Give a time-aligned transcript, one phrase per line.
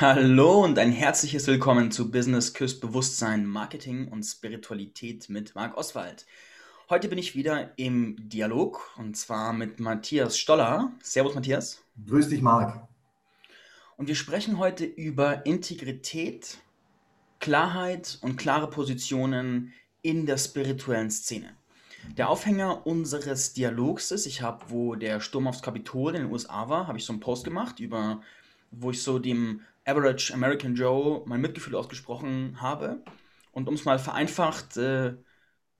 [0.00, 6.24] Hallo und ein herzliches Willkommen zu Business Küsst Bewusstsein, Marketing und Spiritualität mit Marc Oswald.
[6.88, 10.90] Heute bin ich wieder im Dialog und zwar mit Matthias Stoller.
[11.02, 11.82] Servus Matthias.
[12.06, 12.88] Grüß dich Marc.
[13.98, 16.56] Und wir sprechen heute über Integrität,
[17.38, 21.54] Klarheit und klare Positionen in der spirituellen Szene.
[22.16, 26.70] Der Aufhänger unseres Dialogs ist, ich habe, wo der Sturm aufs Kapitol in den USA
[26.70, 28.22] war, habe ich so einen Post gemacht über,
[28.70, 33.02] wo ich so dem Average American Joe mein Mitgefühl ausgesprochen habe.
[33.52, 35.14] Und um es mal vereinfacht äh,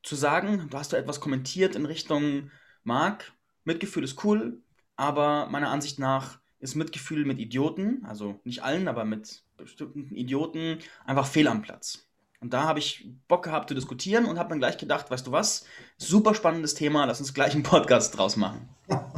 [0.02, 2.50] zu sagen, du hast da etwas kommentiert in Richtung
[2.82, 3.32] Marc,
[3.64, 4.62] Mitgefühl ist cool,
[4.96, 10.78] aber meiner Ansicht nach ist Mitgefühl mit Idioten, also nicht allen, aber mit bestimmten Idioten,
[11.04, 12.06] einfach fehl am Platz.
[12.40, 15.32] Und da habe ich Bock gehabt zu diskutieren und habe dann gleich gedacht, weißt du
[15.32, 15.66] was,
[15.98, 18.68] super spannendes Thema, lass uns gleich einen Podcast draus machen.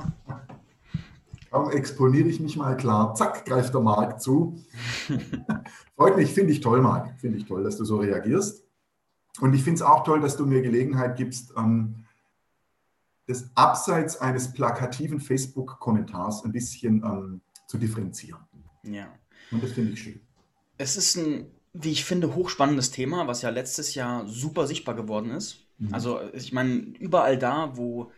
[1.53, 4.59] Kaum exponiere ich mich mal klar, zack, greift der Marc zu.
[5.97, 7.21] Freut mich, finde ich toll, Marc.
[7.21, 8.65] Finde ich toll, dass du so reagierst.
[9.39, 12.07] Und ich finde es auch toll, dass du mir Gelegenheit gibst, ähm,
[13.27, 18.41] das abseits eines plakativen Facebook-Kommentars ein bisschen ähm, zu differenzieren.
[18.83, 19.13] Ja.
[19.51, 20.21] Und das finde ich schön.
[20.79, 25.31] Es ist ein, wie ich finde, hochspannendes Thema, was ja letztes Jahr super sichtbar geworden
[25.31, 25.67] ist.
[25.77, 25.93] Mhm.
[25.93, 28.11] Also ich meine, überall da, wo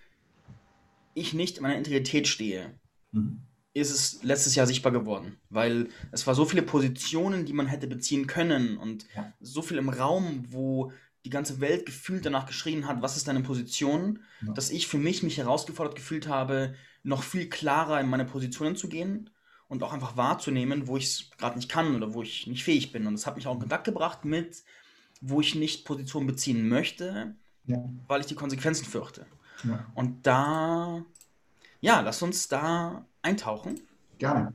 [1.14, 2.78] ich nicht in meiner Integrität stehe,
[3.15, 3.41] mhm.
[3.73, 5.39] ist es letztes Jahr sichtbar geworden.
[5.51, 9.33] Weil es war so viele Positionen, die man hätte beziehen können und ja.
[9.41, 10.93] so viel im Raum, wo
[11.25, 14.53] die ganze Welt gefühlt danach geschrien hat, was ist deine Position, ja.
[14.53, 18.89] dass ich für mich mich herausgefordert gefühlt habe, noch viel klarer in meine Positionen zu
[18.89, 19.31] gehen
[19.69, 22.92] und auch einfach wahrzunehmen, wo ich es gerade nicht kann oder wo ich nicht fähig
[22.92, 23.07] bin.
[23.07, 24.62] Und das hat mich auch in Kontakt gebracht mit,
[25.20, 27.35] wo ich nicht Position beziehen möchte,
[27.67, 27.79] ja.
[28.07, 29.27] weil ich die Konsequenzen fürchte.
[29.65, 29.87] Ja.
[29.95, 31.05] Und da,
[31.84, 33.78] ja, lass uns da eintauchen.
[34.18, 34.54] Gerne.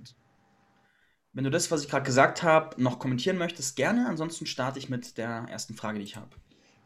[1.32, 4.08] Wenn du das, was ich gerade gesagt habe, noch kommentieren möchtest, gerne.
[4.08, 6.30] Ansonsten starte ich mit der ersten Frage, die ich habe.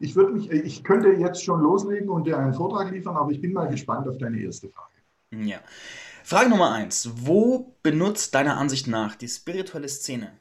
[0.00, 3.54] Ich, mich, ich könnte jetzt schon loslegen und dir einen Vortrag liefern, aber ich bin
[3.54, 4.92] mal gespannt auf deine erste Frage.
[5.30, 5.60] Ja.
[6.22, 7.10] Frage Nummer eins.
[7.14, 10.32] Wo benutzt deiner Ansicht nach die spirituelle Szene?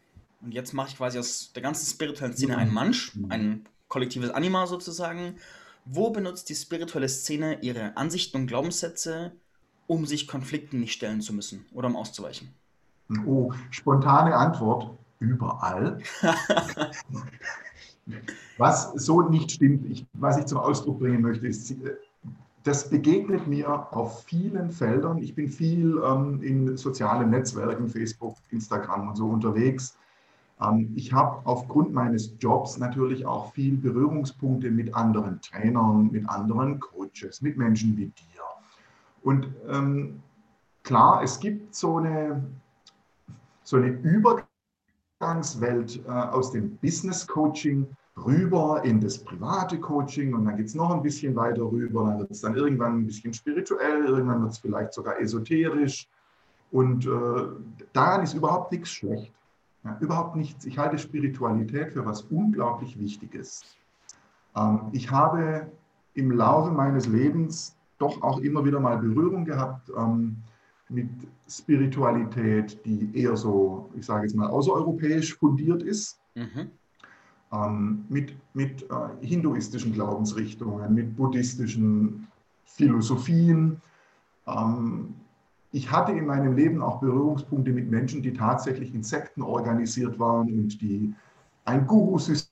[0.42, 3.31] Und jetzt mache ich quasi aus der ganzen spirituellen Szene einen Mensch, mhm.
[3.31, 5.38] ein kollektives Anima sozusagen.
[5.86, 9.31] Wo benutzt die spirituelle Szene ihre Ansichten und Glaubenssätze,
[9.88, 12.50] um sich Konflikten nicht stellen zu müssen oder um auszuweichen?
[13.26, 14.98] Oh, spontane Antwort.
[15.20, 16.00] Überall.
[18.58, 21.96] was so nicht stimmt, ich, was ich zum Ausdruck bringen möchte, ist, äh,
[22.64, 25.18] das begegnet mir auf vielen Feldern.
[25.18, 29.98] Ich bin viel ähm, in sozialen Netzwerken, Facebook, Instagram und so unterwegs.
[30.62, 36.80] Ähm, ich habe aufgrund meines Jobs natürlich auch viel Berührungspunkte mit anderen Trainern, mit anderen
[36.80, 38.33] Coaches, mit Menschen wie dir.
[39.24, 40.22] Und ähm,
[40.84, 42.44] klar, es gibt so eine,
[43.64, 43.88] so eine
[45.22, 50.76] Übergangswelt äh, aus dem Business Coaching rüber in das private Coaching und dann geht es
[50.76, 54.52] noch ein bisschen weiter rüber, dann wird es dann irgendwann ein bisschen spirituell, irgendwann wird
[54.52, 56.08] es vielleicht sogar esoterisch
[56.72, 57.46] und äh,
[57.94, 59.34] daran ist überhaupt nichts schlecht.
[59.84, 60.66] Ja, überhaupt nichts.
[60.66, 63.64] Ich halte Spiritualität für was unglaublich Wichtiges.
[64.56, 65.72] Ähm, ich habe
[66.14, 70.38] im Laufe meines Lebens doch auch immer wieder mal Berührung gehabt ähm,
[70.90, 71.09] mit
[71.50, 76.19] Spiritualität, die eher so, ich sage jetzt mal, außereuropäisch fundiert ist.
[76.36, 76.69] Mhm
[77.53, 82.28] ähm, mit, mit äh, hinduistischen Glaubensrichtungen, mit buddhistischen
[82.66, 83.81] Philosophien.
[84.47, 85.13] Ähm,
[85.72, 90.52] ich hatte in meinem Leben auch Berührungspunkte mit Menschen, die tatsächlich in Sekten organisiert waren
[90.52, 91.13] und die
[91.66, 92.50] ein Guru-System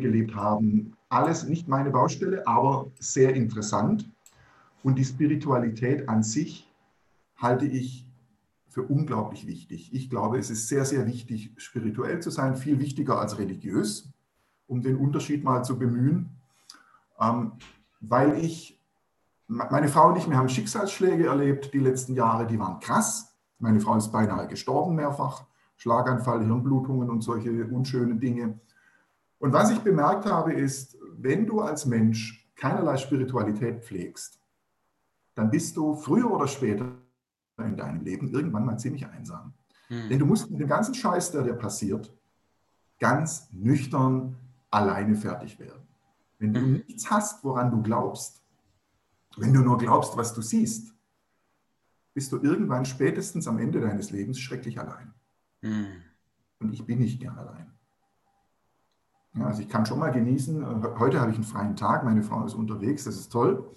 [0.00, 0.96] gelebt haben.
[1.08, 4.10] Alles nicht meine Baustelle, aber sehr interessant.
[4.84, 6.70] Und die Spiritualität an sich
[7.36, 8.06] halte ich
[8.68, 9.94] für unglaublich wichtig.
[9.94, 14.12] Ich glaube, es ist sehr, sehr wichtig, spirituell zu sein, viel wichtiger als religiös,
[14.66, 16.28] um den Unterschied mal zu bemühen,
[17.18, 17.52] ähm,
[18.02, 18.78] weil ich,
[19.46, 23.34] meine Frau und ich, wir haben Schicksalsschläge erlebt die letzten Jahre, die waren krass.
[23.58, 25.46] Meine Frau ist beinahe gestorben mehrfach,
[25.78, 28.60] Schlaganfall, Hirnblutungen und solche unschönen Dinge.
[29.38, 34.43] Und was ich bemerkt habe, ist, wenn du als Mensch keinerlei Spiritualität pflegst,
[35.34, 36.92] dann bist du früher oder später
[37.58, 39.54] in deinem Leben irgendwann mal ziemlich einsam.
[39.88, 40.08] Hm.
[40.08, 42.12] Denn du musst mit dem ganzen Scheiß, der dir passiert,
[42.98, 44.36] ganz nüchtern
[44.70, 45.86] alleine fertig werden.
[46.38, 46.72] Wenn du hm.
[46.72, 48.42] nichts hast, woran du glaubst,
[49.36, 50.94] wenn du nur glaubst, was du siehst,
[52.12, 55.12] bist du irgendwann spätestens am Ende deines Lebens schrecklich allein.
[55.62, 55.86] Hm.
[56.60, 57.72] Und ich bin nicht gern allein.
[59.34, 60.64] Ja, also ich kann schon mal genießen,
[60.98, 63.68] heute habe ich einen freien Tag, meine Frau ist unterwegs, das ist toll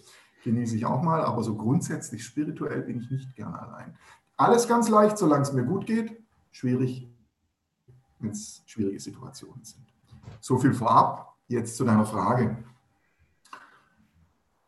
[0.43, 3.95] genieße ich auch mal, aber so grundsätzlich spirituell bin ich nicht gerne allein.
[4.37, 6.21] Alles ganz leicht, solange es mir gut geht.
[6.51, 7.09] Schwierig,
[8.19, 9.85] wenn es schwierige Situationen sind.
[10.39, 11.35] So viel vorab.
[11.47, 12.57] Jetzt zu deiner Frage.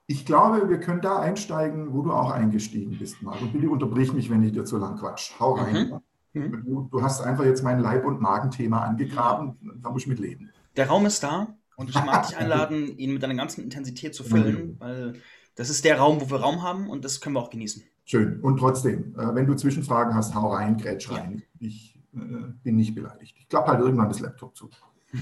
[0.07, 3.41] Ich glaube, wir können da einsteigen, wo du auch eingestiegen bist, Marc.
[3.41, 5.33] Und bitte unterbrich mich, wenn ich dir zu lang quatsch.
[5.39, 6.01] Hau rein.
[6.33, 6.41] Mhm.
[6.41, 6.65] mhm.
[6.65, 9.57] Du, du, hast einfach jetzt mein Leib- und Magenthema angegraben.
[9.83, 10.51] Da muss ich mit leben.
[10.77, 14.23] Der Raum ist da und ich mag dich einladen, ihn mit deiner ganzen Intensität zu
[14.23, 14.79] füllen, mhm.
[14.79, 15.13] weil
[15.59, 17.83] das ist der Raum, wo wir Raum haben und das können wir auch genießen.
[18.05, 18.39] Schön.
[18.39, 21.43] Und trotzdem, äh, wenn du Zwischenfragen hast, hau rein, grätsch rein.
[21.59, 21.67] Ja.
[21.67, 22.17] Ich äh,
[22.63, 23.35] bin nicht beleidigt.
[23.37, 24.69] Ich klappe halt irgendwann das Laptop zu.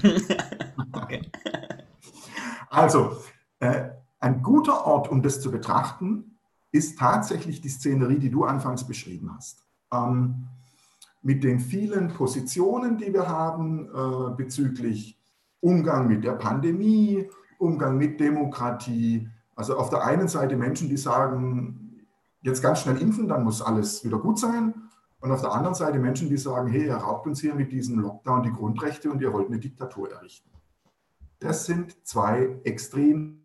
[2.70, 3.16] Also,
[3.60, 3.88] äh,
[4.20, 6.36] ein guter Ort, um das zu betrachten,
[6.70, 9.64] ist tatsächlich die Szenerie, die du anfangs beschrieben hast.
[9.90, 10.48] Ähm,
[11.22, 15.18] mit den vielen Positionen, die wir haben äh, bezüglich
[15.60, 17.26] Umgang mit der Pandemie,
[17.58, 19.30] Umgang mit Demokratie.
[19.58, 22.06] Also auf der einen Seite Menschen, die sagen,
[22.42, 24.72] jetzt ganz schnell impfen, dann muss alles wieder gut sein.
[25.18, 27.98] Und auf der anderen Seite Menschen, die sagen, hey, ihr raubt uns hier mit diesem
[27.98, 30.48] Lockdown die Grundrechte und ihr wollt eine Diktatur errichten.
[31.40, 33.42] Das sind zwei extrem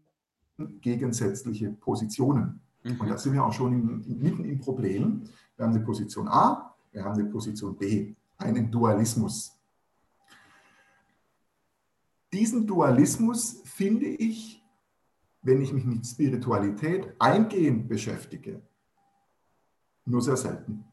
[0.81, 2.61] gegensätzliche Positionen.
[2.83, 3.01] Mhm.
[3.01, 5.23] Und da sind wir auch schon im, mitten im Problem.
[5.55, 9.57] Wir haben eine Position A, wir haben eine Position B, einen Dualismus.
[12.31, 14.62] Diesen Dualismus finde ich,
[15.43, 18.61] wenn ich mich mit Spiritualität eingehend beschäftige,
[20.05, 20.85] nur sehr selten.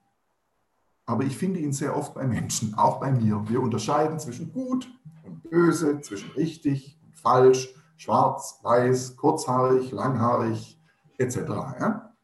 [1.06, 3.44] Aber ich finde ihn sehr oft bei Menschen, auch bei mir.
[3.48, 4.88] Wir unterscheiden zwischen gut
[5.24, 10.78] und böse, zwischen richtig und falsch, schwarz, weiß, kurzhaarig, langhaarig,
[11.18, 11.36] etc.
[11.36, 12.14] Ja?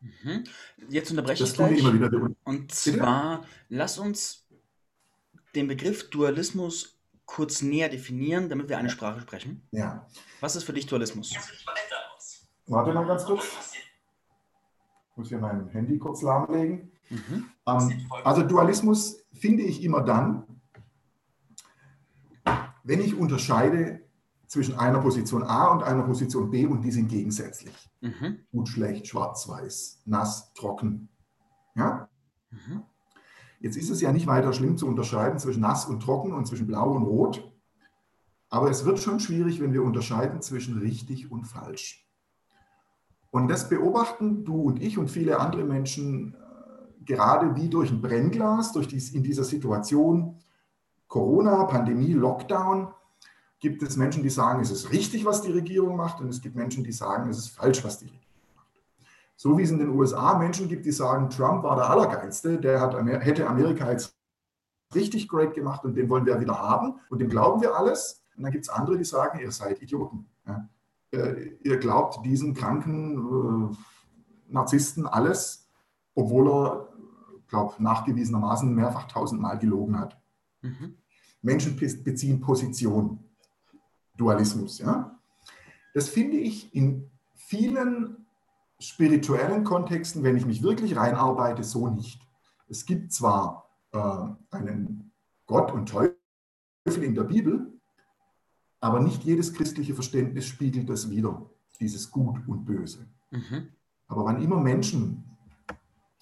[0.00, 0.44] Mhm.
[0.88, 1.78] Jetzt unterbreche das ich gleich.
[1.78, 2.30] Immer wieder.
[2.44, 3.52] Und zwar, Bitte?
[3.68, 4.46] lass uns
[5.54, 6.91] den Begriff Dualismus
[7.32, 9.66] kurz näher definieren, damit wir eine Sprache sprechen.
[9.70, 10.06] Ja.
[10.40, 11.34] Was ist für dich Dualismus?
[12.66, 13.44] Warte mal ganz kurz.
[15.10, 16.92] Ich muss hier mein Handy kurz lahmlegen.
[17.08, 17.48] Mhm.
[17.66, 20.44] Ähm, also Dualismus finde ich immer dann,
[22.84, 24.02] wenn ich unterscheide
[24.46, 27.90] zwischen einer Position A und einer Position B und die sind gegensätzlich.
[28.02, 28.44] Mhm.
[28.52, 31.08] Gut, schlecht, schwarz, weiß, nass, trocken.
[31.76, 32.10] Ja?
[32.50, 32.82] Mhm.
[33.62, 36.66] Jetzt ist es ja nicht weiter schlimm zu unterscheiden zwischen nass und trocken und zwischen
[36.66, 37.48] blau und rot.
[38.48, 42.04] Aber es wird schon schwierig, wenn wir unterscheiden zwischen richtig und falsch.
[43.30, 48.02] Und das beobachten du und ich und viele andere Menschen äh, gerade wie durch ein
[48.02, 50.36] Brennglas, durch dies, in dieser Situation
[51.06, 52.88] Corona, Pandemie, Lockdown
[53.60, 56.56] gibt es Menschen, die sagen, es ist richtig, was die Regierung macht, und es gibt
[56.56, 58.21] Menschen, die sagen, es ist falsch, was die Regierung macht.
[59.42, 62.80] So wie es in den USA Menschen gibt, die sagen, Trump war der Allergeilste, der
[62.80, 64.16] hat, hätte Amerika jetzt
[64.94, 68.22] richtig great gemacht und den wollen wir wieder haben und dem glauben wir alles.
[68.36, 70.28] Und dann gibt es andere, die sagen, ihr seid Idioten.
[70.46, 70.68] Ja.
[71.10, 73.76] Ihr glaubt diesen kranken äh,
[74.46, 75.68] Narzissten alles,
[76.14, 76.88] obwohl er,
[77.48, 80.22] glaube nachgewiesenermaßen mehrfach tausendmal gelogen hat.
[80.60, 80.98] Mhm.
[81.40, 83.18] Menschen beziehen Position.
[84.16, 84.78] Dualismus.
[84.78, 85.18] Ja?
[85.94, 88.21] Das finde ich in vielen
[88.82, 92.20] spirituellen Kontexten, wenn ich mich wirklich reinarbeite, so nicht.
[92.68, 93.98] Es gibt zwar äh,
[94.50, 95.12] einen
[95.46, 96.16] Gott und Teufel
[96.84, 97.72] in der Bibel,
[98.80, 101.48] aber nicht jedes christliche Verständnis spiegelt das wider,
[101.78, 103.06] dieses Gut und Böse.
[103.30, 103.68] Mhm.
[104.08, 105.24] Aber wann immer Menschen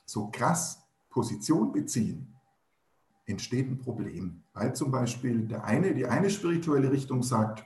[0.04, 2.34] so krass Position beziehen,
[3.26, 4.42] entsteht ein Problem.
[4.52, 7.64] Weil zum Beispiel der eine, die eine spirituelle Richtung sagt,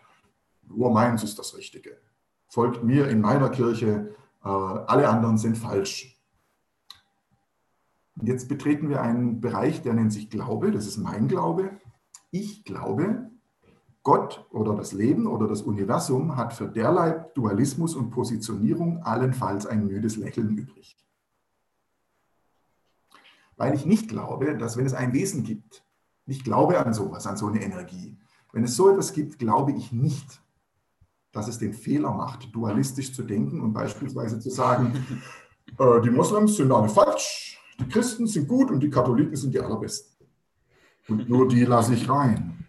[0.63, 1.99] nur meins ist das Richtige.
[2.49, 6.21] Folgt mir in meiner Kirche, alle anderen sind falsch.
[8.17, 11.71] Und jetzt betreten wir einen Bereich, der nennt sich Glaube, das ist mein Glaube.
[12.31, 13.31] Ich glaube,
[14.03, 19.87] Gott oder das Leben oder das Universum hat für derlei Dualismus und Positionierung allenfalls ein
[19.87, 20.97] müdes Lächeln übrig.
[23.57, 25.85] Weil ich nicht glaube, dass wenn es ein Wesen gibt,
[26.27, 28.19] ich glaube an sowas, an so eine Energie.
[28.53, 30.43] Wenn es so etwas gibt, glaube ich nicht,
[31.35, 35.05] dass es den Fehler macht, dualistisch zu denken und beispielsweise zu sagen,
[35.79, 39.61] äh, die Moslems sind alle falsch, die Christen sind gut und die Katholiken sind die
[39.61, 40.15] allerbesten.
[41.09, 42.67] Und nur die lasse ich rein.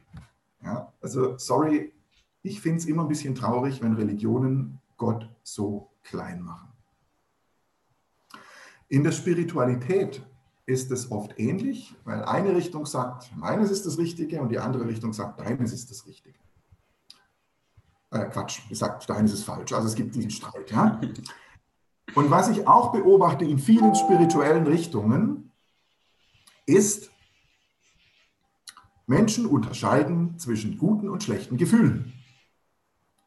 [0.64, 1.94] Ja, also, sorry,
[2.42, 6.70] ich finde es immer ein bisschen traurig, wenn Religionen Gott so klein machen.
[8.88, 10.22] In der Spiritualität
[10.66, 14.88] ist es oft ähnlich, weil eine Richtung sagt, meines ist das Richtige und die andere
[14.88, 16.40] Richtung sagt, deines ist das Richtige.
[18.16, 19.74] Äh, Quatsch, sage, Stein ist es falsch.
[19.74, 20.72] Also es gibt diesen Streit.
[20.72, 21.02] Ja?
[22.16, 25.52] Und was ich auch beobachte in vielen spirituellen Richtungen,
[26.66, 27.12] ist,
[29.06, 32.14] Menschen unterscheiden zwischen guten und schlechten Gefühlen.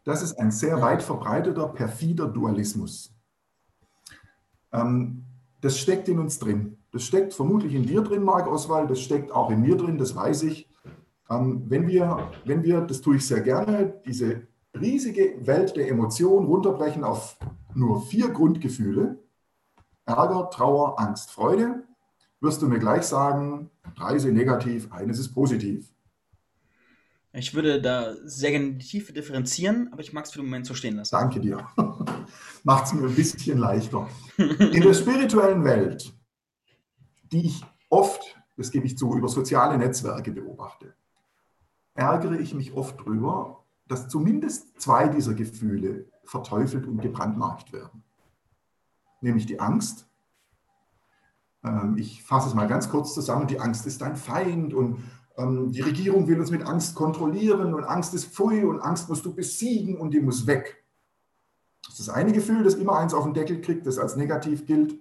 [0.05, 3.15] Das ist ein sehr weit verbreiteter, perfider Dualismus.
[4.73, 5.25] Ähm,
[5.61, 6.79] das steckt in uns drin.
[6.91, 10.17] Das steckt vermutlich in dir drin, Marc Oswald, das steckt auch in mir drin, das
[10.17, 10.69] weiß ich.
[11.29, 16.47] Ähm, wenn, wir, wenn wir, das tue ich sehr gerne, diese riesige Welt der Emotionen
[16.47, 17.37] runterbrechen auf
[17.75, 19.19] nur vier Grundgefühle,
[20.05, 21.85] Ärger, Trauer, Angst, Freude,
[22.41, 25.93] wirst du mir gleich sagen, drei sind negativ, eines ist positiv.
[27.33, 30.67] Ich würde da sehr gerne die Tiefe differenzieren, aber ich mag es für den Moment
[30.67, 31.15] so stehen lassen.
[31.15, 31.69] Danke dir.
[32.65, 34.09] Macht es mir ein bisschen leichter.
[34.39, 36.13] In der spirituellen Welt,
[37.31, 40.95] die ich oft, das gebe ich zu, über soziale Netzwerke beobachte,
[41.95, 43.58] ärgere ich mich oft drüber,
[43.89, 48.05] dass zumindest zwei dieser Gefühle verteufelt und gebrandmarkt werden.
[49.21, 50.07] Nämlich die Angst.
[51.65, 53.47] Ähm, ich fasse es mal ganz kurz zusammen.
[53.47, 55.03] Die Angst ist ein Feind und
[55.37, 59.25] ähm, die Regierung will uns mit Angst kontrollieren und Angst ist Pfui und Angst musst
[59.25, 60.85] du besiegen und die muss weg.
[61.87, 64.67] Das ist das eine Gefühl, das immer eins auf den Deckel kriegt, das als negativ
[64.67, 64.99] gilt.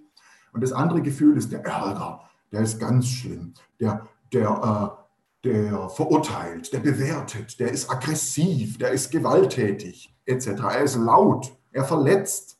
[0.52, 2.22] Und das andere Gefühl ist der Ärger.
[2.50, 3.52] Der ist ganz schlimm.
[3.78, 5.07] Der, der, äh,
[5.44, 10.46] der verurteilt, der bewertet, der ist aggressiv, der ist gewalttätig, etc.
[10.46, 12.58] Er ist laut, er verletzt.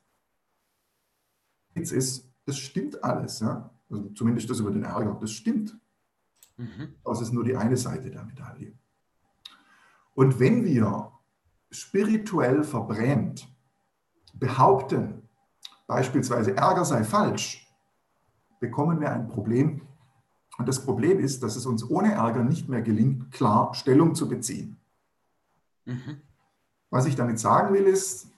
[1.74, 3.40] Jetzt ist, das stimmt alles.
[3.40, 3.70] Ja?
[3.90, 5.76] Also zumindest das über den Ärger, das stimmt.
[6.56, 6.94] Mhm.
[7.02, 8.72] Aber es ist nur die eine Seite der Medaille.
[10.14, 11.12] Und wenn wir
[11.70, 13.48] spirituell verbrämt
[14.34, 15.28] behaupten,
[15.86, 17.68] beispielsweise Ärger sei falsch,
[18.60, 19.87] bekommen wir ein Problem.
[20.58, 24.28] Und das Problem ist, dass es uns ohne Ärger nicht mehr gelingt, klar Stellung zu
[24.28, 24.76] beziehen.
[25.84, 26.20] Mhm.
[26.90, 28.28] Was ich damit sagen will, ist,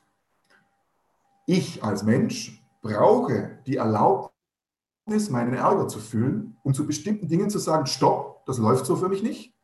[1.46, 7.58] ich als Mensch brauche die Erlaubnis, meinen Ärger zu fühlen, um zu bestimmten Dingen zu
[7.58, 9.54] sagen, stopp, das läuft so für mich nicht.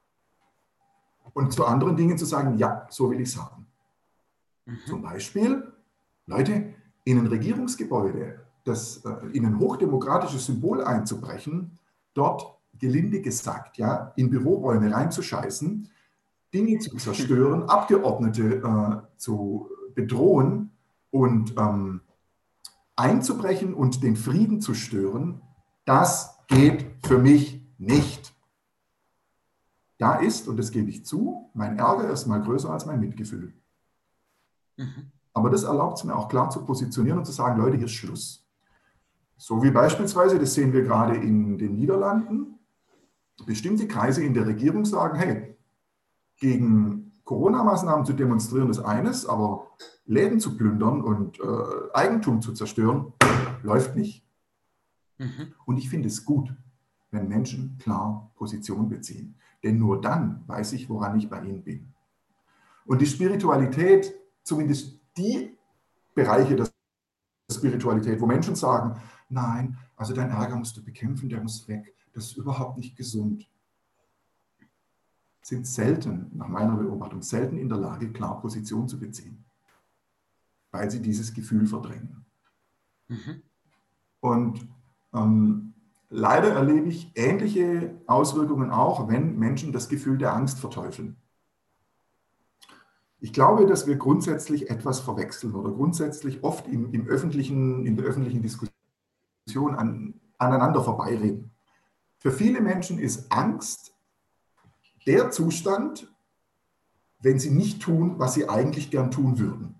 [1.34, 3.66] Und zu anderen Dingen zu sagen, ja, so will ich es haben.
[4.64, 4.78] Mhm.
[4.86, 5.72] Zum Beispiel,
[6.24, 11.78] Leute, in ein Regierungsgebäude, das, äh, in ein hochdemokratisches Symbol einzubrechen,
[12.16, 15.88] dort gelinde gesagt, ja, in Büroräume reinzuscheißen,
[16.52, 20.70] Dinge zu zerstören, Abgeordnete äh, zu bedrohen
[21.10, 22.00] und ähm,
[22.96, 25.40] einzubrechen und den Frieden zu stören,
[25.84, 28.34] das geht für mich nicht.
[29.98, 33.54] Da ist, und das gebe ich zu, mein Ärger erstmal größer als mein Mitgefühl.
[34.76, 35.10] Mhm.
[35.32, 37.92] Aber das erlaubt es mir auch klar zu positionieren und zu sagen, Leute, hier ist
[37.92, 38.45] Schluss.
[39.36, 42.58] So wie beispielsweise, das sehen wir gerade in den Niederlanden,
[43.44, 45.56] bestimmte Kreise in der Regierung sagen, hey,
[46.38, 49.70] gegen Corona-Maßnahmen zu demonstrieren ist eines, aber
[50.06, 53.12] Läden zu plündern und äh, Eigentum zu zerstören,
[53.62, 54.24] läuft nicht.
[55.18, 55.52] Mhm.
[55.64, 56.54] Und ich finde es gut,
[57.10, 59.36] wenn Menschen klar Position beziehen.
[59.62, 61.92] Denn nur dann weiß ich, woran ich bei ihnen bin.
[62.84, 64.14] Und die Spiritualität,
[64.44, 65.56] zumindest die
[66.14, 66.68] Bereiche der
[67.50, 72.26] Spiritualität, wo Menschen sagen, nein, also dein Ärger musst du bekämpfen, der muss weg, das
[72.26, 73.48] ist überhaupt nicht gesund
[75.46, 79.44] sind selten, nach meiner Beobachtung, selten in der Lage, klar Position zu beziehen,
[80.72, 82.24] weil sie dieses Gefühl verdrängen.
[83.06, 83.42] Mhm.
[84.18, 84.68] Und
[85.14, 85.72] ähm,
[86.10, 91.16] leider erlebe ich ähnliche Auswirkungen auch, wenn Menschen das Gefühl der Angst verteufeln.
[93.20, 98.04] Ich glaube, dass wir grundsätzlich etwas verwechseln oder grundsätzlich oft im, im öffentlichen, in der
[98.04, 98.75] öffentlichen Diskussion
[99.54, 101.50] an, aneinander vorbeireden.
[102.18, 103.94] Für viele Menschen ist Angst
[105.06, 106.12] der Zustand,
[107.20, 109.74] wenn sie nicht tun, was sie eigentlich gern tun würden.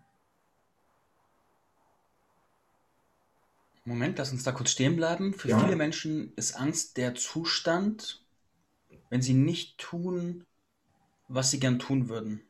[3.85, 5.32] Moment, lass uns da kurz stehen bleiben.
[5.32, 5.58] Für ja.
[5.61, 8.25] viele Menschen ist Angst der Zustand,
[9.11, 10.44] wenn sie nicht tun,
[11.28, 12.46] was sie gern tun würden.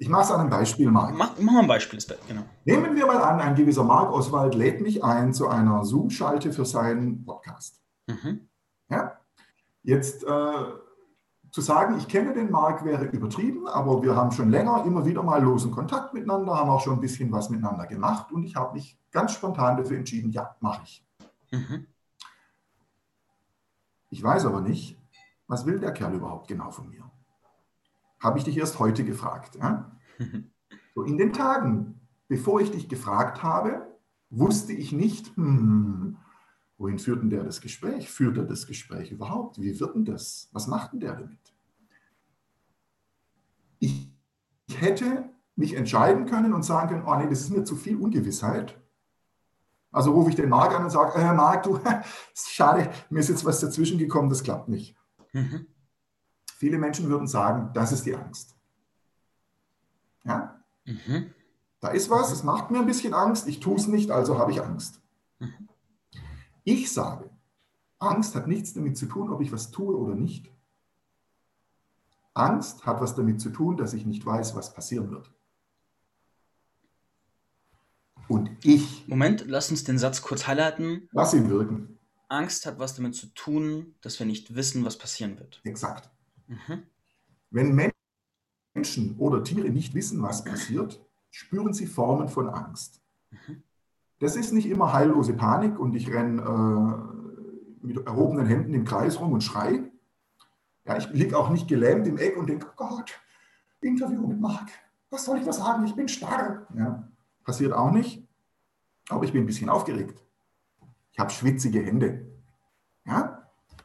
[0.00, 1.12] Ich mache es an einem Beispiel mal.
[1.12, 2.42] Mach, mach mal ein Beispiel, genau.
[2.64, 6.64] Nehmen wir mal an, ein gewisser Marc Oswald lädt mich ein zu einer Zoom-Schalte für
[6.64, 7.82] seinen Podcast.
[8.06, 8.48] Mhm.
[8.88, 9.18] Ja?
[9.82, 10.64] Jetzt äh,
[11.50, 15.24] zu sagen, ich kenne den Marc, wäre übertrieben, aber wir haben schon länger immer wieder
[15.24, 18.74] mal losen Kontakt miteinander, haben auch schon ein bisschen was miteinander gemacht und ich habe
[18.74, 21.04] mich ganz spontan dafür entschieden, ja, mache ich.
[21.50, 21.86] Mhm.
[24.10, 24.96] Ich weiß aber nicht,
[25.48, 27.10] was will der Kerl überhaupt genau von mir?
[28.20, 29.56] Habe ich dich erst heute gefragt.
[29.56, 29.96] Ja?
[30.94, 33.86] So in den Tagen, bevor ich dich gefragt habe,
[34.30, 36.16] wusste ich nicht, hm,
[36.78, 38.08] Wohin führt denn der das Gespräch?
[38.08, 39.60] Führt er das Gespräch überhaupt?
[39.60, 40.48] Wie wird denn das?
[40.52, 41.52] Was macht denn der damit?
[43.80, 44.12] Ich
[44.70, 48.80] hätte mich entscheiden können und sagen können, oh nee, das ist mir zu viel Ungewissheit.
[49.90, 51.80] Also rufe ich den Marc an und sage, äh, Marc, du,
[52.34, 54.94] schade, mir ist jetzt was dazwischen gekommen, das klappt nicht.
[55.32, 55.66] Mhm.
[56.58, 58.56] Viele Menschen würden sagen, das ist die Angst.
[60.24, 60.60] Ja?
[60.84, 61.32] Mhm.
[61.78, 64.50] Da ist was, es macht mir ein bisschen Angst, ich tue es nicht, also habe
[64.50, 65.00] ich Angst.
[65.38, 65.68] Mhm.
[66.64, 67.30] Ich sage,
[68.00, 70.50] Angst hat nichts damit zu tun, ob ich was tue oder nicht.
[72.34, 75.32] Angst hat was damit zu tun, dass ich nicht weiß, was passieren wird.
[78.26, 79.06] Und ich.
[79.06, 81.08] Moment, lass uns den Satz kurz highlighten.
[81.12, 82.00] Lass ihn wirken.
[82.28, 85.60] Angst hat was damit zu tun, dass wir nicht wissen, was passieren wird.
[85.62, 86.10] Exakt.
[86.48, 86.82] Mhm.
[87.50, 87.92] Wenn
[88.74, 91.00] Menschen oder Tiere nicht wissen, was passiert,
[91.30, 93.00] spüren sie Formen von Angst.
[93.30, 93.62] Mhm.
[94.18, 99.20] Das ist nicht immer heillose Panik und ich renne äh, mit erhobenen Händen im Kreis
[99.20, 99.90] rum und schrei.
[100.84, 103.20] Ja, ich liege auch nicht gelähmt im Eck und denke, oh Gott,
[103.80, 104.70] Interview mit Marc,
[105.10, 105.84] was soll ich da sagen?
[105.84, 106.66] Ich bin starr.
[106.74, 107.08] Ja,
[107.44, 108.26] passiert auch nicht,
[109.08, 110.24] aber ich bin ein bisschen aufgeregt.
[111.12, 112.26] Ich habe schwitzige Hände.
[113.04, 113.37] Ja?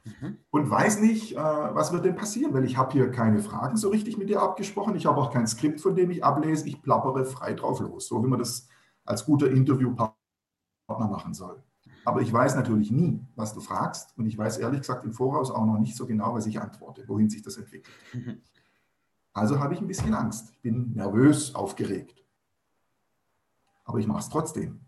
[0.06, 0.38] Mhm.
[0.52, 3.90] Und weiß nicht, äh, was wird denn passieren, weil ich habe hier keine Fragen so
[3.90, 4.96] richtig mit dir abgesprochen.
[4.96, 6.68] Ich habe auch kein Skript, von dem ich ablese.
[6.68, 8.68] Ich plappere frei drauf los, so wie man das
[9.06, 10.16] als guter Interviewpartner
[10.90, 11.64] machen soll.
[12.06, 14.18] Aber ich weiß natürlich nie, was du fragst.
[14.18, 17.08] Und ich weiß ehrlich gesagt im Voraus auch noch nicht so genau, was ich antworte,
[17.08, 17.96] wohin sich das entwickelt.
[18.14, 18.42] Mhm.
[19.34, 20.52] Also habe ich ein bisschen Angst.
[20.52, 22.24] Ich bin nervös, aufgeregt.
[23.86, 24.82] Aber ich mache es trotzdem.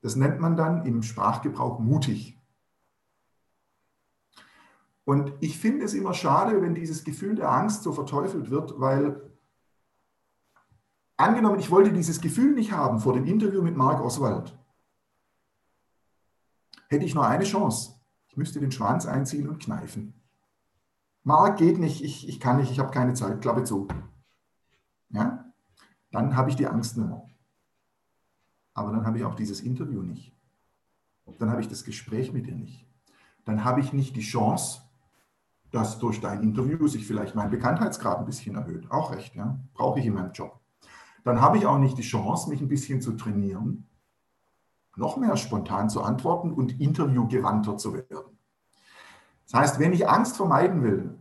[0.00, 2.38] Das nennt man dann im Sprachgebrauch mutig.
[5.04, 9.30] Und ich finde es immer schade, wenn dieses Gefühl der Angst so verteufelt wird, weil
[11.16, 14.56] angenommen, ich wollte dieses Gefühl nicht haben vor dem Interview mit Mark Oswald,
[16.88, 17.94] hätte ich nur eine Chance.
[18.28, 20.14] Ich müsste den Schwanz einziehen und kneifen.
[21.24, 23.88] Mark geht nicht, ich, ich kann nicht, ich habe keine Zeit, Klappe zu.
[25.10, 25.52] Ja?
[26.10, 27.26] Dann habe ich die Angst nicht mehr.
[28.74, 30.34] Aber dann habe ich auch dieses Interview nicht.
[31.38, 32.86] Dann habe ich das Gespräch mit dir nicht.
[33.44, 34.82] Dann habe ich nicht die Chance,
[35.72, 38.90] dass durch dein Interview sich vielleicht mein Bekanntheitsgrad ein bisschen erhöht.
[38.90, 39.58] Auch recht, ja.
[39.74, 40.60] Brauche ich in meinem Job.
[41.24, 43.86] Dann habe ich auch nicht die Chance, mich ein bisschen zu trainieren,
[44.96, 48.38] noch mehr spontan zu antworten und interviewgewandter zu werden.
[49.46, 51.18] Das heißt, wenn ich Angst vermeiden will,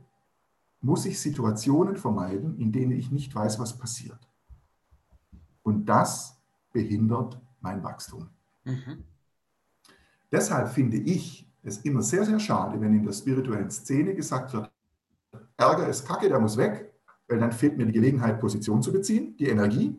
[0.82, 4.20] muss ich Situationen vermeiden, in denen ich nicht weiß, was passiert.
[5.64, 6.42] Und das
[6.74, 8.30] behindert mein Wachstum.
[8.66, 9.06] Mhm.
[10.32, 14.72] Deshalb finde ich es immer sehr, sehr schade, wenn in der spirituellen Szene gesagt wird,
[15.58, 16.94] Ärger ist Kacke, der muss weg,
[17.28, 19.96] weil dann fehlt mir die Gelegenheit, Position zu beziehen, die Energie.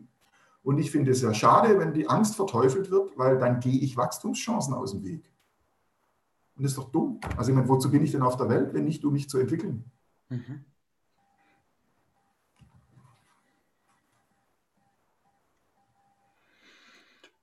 [0.61, 3.97] Und ich finde es sehr schade, wenn die Angst verteufelt wird, weil dann gehe ich
[3.97, 5.29] Wachstumschancen aus dem Weg.
[6.55, 7.19] Und das ist doch dumm.
[7.37, 9.39] Also ich meine, wozu bin ich denn auf der Welt, wenn nicht, um mich zu
[9.39, 9.85] entwickeln?
[10.29, 10.65] Mhm.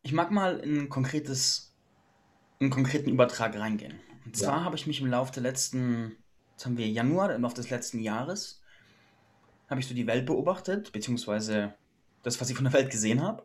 [0.02, 1.74] Ich mag mal in ein konkretes,
[2.58, 4.00] einen konkreten Übertrag reingehen.
[4.30, 4.64] Und zwar ja.
[4.64, 6.16] habe ich mich im Laufe der letzten,
[6.52, 8.62] jetzt haben wir Januar, im Laufe des letzten Jahres,
[9.68, 11.74] habe ich so die Welt beobachtet, beziehungsweise
[12.22, 13.44] das, was ich von der Welt gesehen habe.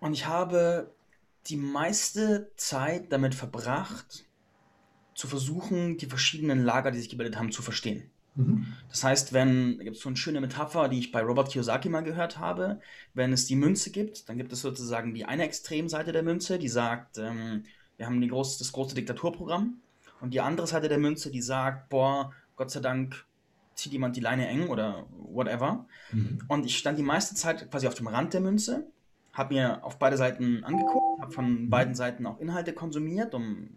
[0.00, 0.94] Und ich habe
[1.48, 4.24] die meiste Zeit damit verbracht,
[5.14, 8.10] zu versuchen, die verschiedenen Lager, die sich gebildet haben, zu verstehen.
[8.36, 8.72] Mhm.
[8.88, 11.90] Das heißt, wenn, da gibt es so eine schöne Metapher, die ich bei Robert Kiyosaki
[11.90, 12.80] mal gehört habe,
[13.12, 16.68] wenn es die Münze gibt, dann gibt es sozusagen die eine Extremseite der Münze, die
[16.68, 17.64] sagt, ähm,
[17.98, 19.80] wir haben groß, das große Diktaturprogramm
[20.20, 23.26] und die andere Seite der Münze, die sagt, boah, Gott sei Dank
[23.74, 25.86] zieht jemand die Leine eng oder whatever.
[26.12, 26.40] Mhm.
[26.48, 28.86] Und ich stand die meiste Zeit quasi auf dem Rand der Münze,
[29.32, 31.70] habe mir auf beide Seiten angeguckt, habe von mhm.
[31.70, 33.68] beiden Seiten auch Inhalte konsumiert, um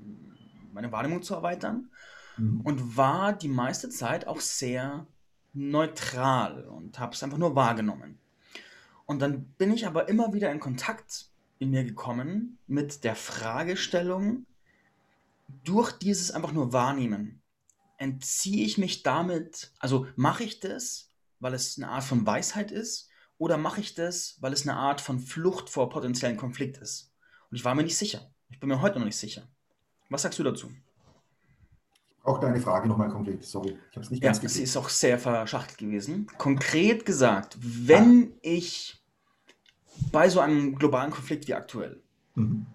[0.71, 1.89] meine Wahrnehmung zu erweitern
[2.37, 2.61] mhm.
[2.61, 5.05] und war die meiste Zeit auch sehr
[5.53, 8.19] neutral und habe es einfach nur wahrgenommen.
[9.05, 11.30] Und dann bin ich aber immer wieder in Kontakt
[11.61, 14.47] in mir gekommen mit der Fragestellung,
[15.63, 17.43] durch dieses einfach nur Wahrnehmen,
[17.97, 23.09] entziehe ich mich damit, also mache ich das, weil es eine Art von Weisheit ist,
[23.37, 27.13] oder mache ich das, weil es eine Art von Flucht vor potenziellen Konflikt ist?
[27.51, 28.31] Und ich war mir nicht sicher.
[28.49, 29.47] Ich bin mir heute noch nicht sicher.
[30.09, 30.71] Was sagst du dazu?
[32.23, 34.57] Auch deine Frage nochmal konkret, sorry, ich habe es nicht ja, ganz gekriegt.
[34.57, 36.25] Sie ist auch sehr verschachtelt gewesen.
[36.39, 38.37] Konkret gesagt, wenn ah.
[38.41, 39.00] ich
[40.11, 42.01] bei so einem globalen Konflikt wie aktuell
[42.35, 42.65] mhm.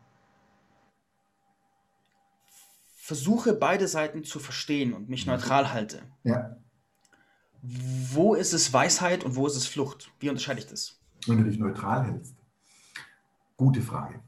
[2.97, 6.57] versuche, beide Seiten zu verstehen und mich neutral halte, ja.
[7.63, 10.11] wo ist es Weisheit und wo ist es Flucht?
[10.19, 11.01] Wie unterscheide ich das?
[11.27, 12.37] Wenn du dich neutral hältst.
[13.57, 14.23] Gute Frage.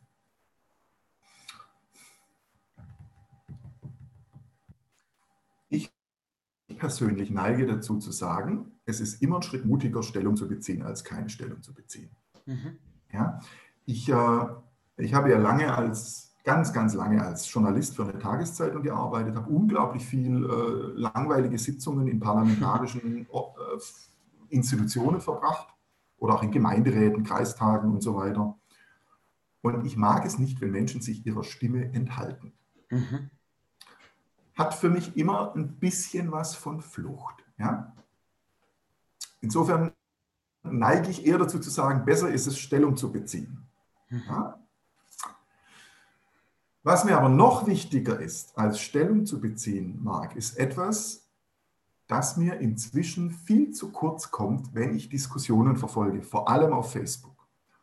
[6.78, 11.04] persönlich neige dazu zu sagen, es ist immer ein Schritt mutiger, Stellung zu beziehen, als
[11.04, 12.10] keine Stellung zu beziehen.
[12.48, 12.78] Mhm.
[13.12, 13.40] Ja?
[13.84, 14.46] Ich, äh,
[14.96, 19.50] ich habe ja lange als, ganz, ganz lange als Journalist für eine Tageszeitung gearbeitet, habe
[19.50, 23.78] unglaublich viel äh, langweilige Sitzungen in parlamentarischen äh,
[24.48, 25.68] Institutionen verbracht
[26.18, 28.56] oder auch in Gemeinderäten, Kreistagen und so weiter.
[29.60, 32.54] Und ich mag es nicht, wenn Menschen sich ihrer Stimme enthalten.
[32.90, 33.30] Mhm
[34.58, 37.44] hat für mich immer ein bisschen was von Flucht.
[37.58, 37.94] Ja?
[39.40, 39.92] insofern
[40.62, 43.66] neige ich eher dazu zu sagen, besser ist es, Stellung zu beziehen.
[44.08, 44.22] Mhm.
[44.28, 44.58] Ja?
[46.82, 51.28] Was mir aber noch wichtiger ist, als Stellung zu beziehen, Marc, ist etwas,
[52.06, 57.36] das mir inzwischen viel zu kurz kommt, wenn ich Diskussionen verfolge, vor allem auf Facebook.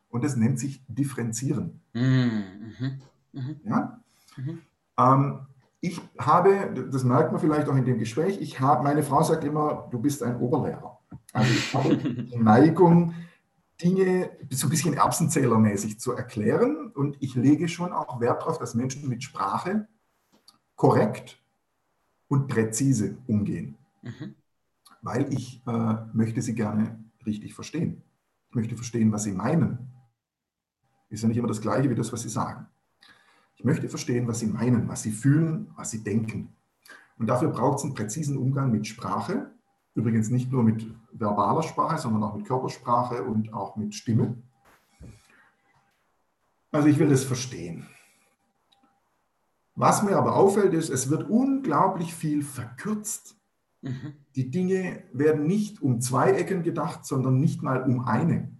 [0.09, 1.81] Und das nennt sich Differenzieren.
[1.93, 3.01] Mhm.
[3.31, 3.59] Mhm.
[3.63, 4.01] Ja?
[4.37, 4.61] Mhm.
[4.97, 5.39] Ähm,
[5.81, 9.43] ich habe, das merkt man vielleicht auch in dem Gespräch, ich habe, meine Frau sagt
[9.43, 10.94] immer, du bist ein Oberlehrer.
[11.33, 13.13] Also ich habe die Neigung,
[13.81, 18.73] Dinge so ein bisschen erbsenzählermäßig zu erklären und ich lege schon auch Wert darauf, dass
[18.73, 19.87] Menschen mit Sprache
[20.75, 21.41] korrekt
[22.27, 24.35] und präzise umgehen, mhm.
[25.01, 28.01] weil ich äh, möchte sie gerne richtig verstehen.
[28.49, 29.91] Ich möchte verstehen, was sie meinen.
[31.09, 32.67] Ist ja nicht immer das Gleiche wie das, was sie sagen.
[33.57, 36.55] Ich möchte verstehen, was sie meinen, was sie fühlen, was sie denken.
[37.17, 39.51] Und dafür braucht es einen präzisen Umgang mit Sprache.
[39.95, 44.35] Übrigens nicht nur mit verbaler Sprache, sondern auch mit Körpersprache und auch mit Stimme.
[46.71, 47.87] Also ich will das verstehen.
[49.75, 53.37] Was mir aber auffällt, ist, es wird unglaublich viel verkürzt.
[53.81, 54.13] Mhm.
[54.35, 58.51] Die Dinge werden nicht um zwei Ecken gedacht, sondern nicht mal um eine.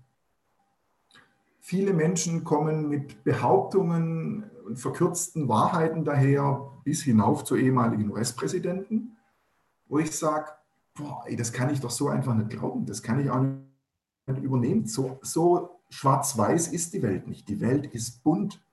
[1.60, 9.18] Viele Menschen kommen mit Behauptungen und verkürzten Wahrheiten daher bis hinauf zu ehemaligen US-Präsidenten,
[9.88, 10.52] wo ich sage,
[10.96, 14.42] boah, ey, das kann ich doch so einfach nicht glauben, das kann ich auch nicht
[14.42, 14.88] übernehmen.
[14.88, 17.48] So, so schwarz-weiß ist die Welt nicht.
[17.48, 18.64] Die Welt ist bunt,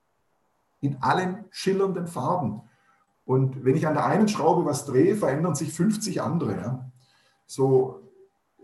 [0.81, 2.61] in allen schillernden Farben.
[3.25, 6.55] Und wenn ich an der einen Schraube was drehe, verändern sich 50 andere.
[6.57, 6.91] Ja?
[7.45, 8.01] So,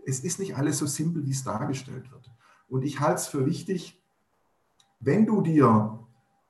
[0.04, 2.30] es ist nicht alles so simpel, wie es dargestellt wird.
[2.68, 4.02] Und ich halte es für wichtig,
[5.00, 5.98] wenn du dir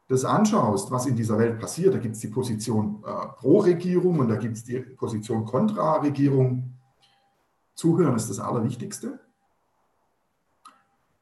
[0.08, 4.28] das anschaust, was in dieser Welt passiert, da gibt es die Position äh, Pro-Regierung und
[4.28, 6.79] da gibt es die Position Kontra-Regierung.
[7.80, 9.18] Zuhören ist das Allerwichtigste.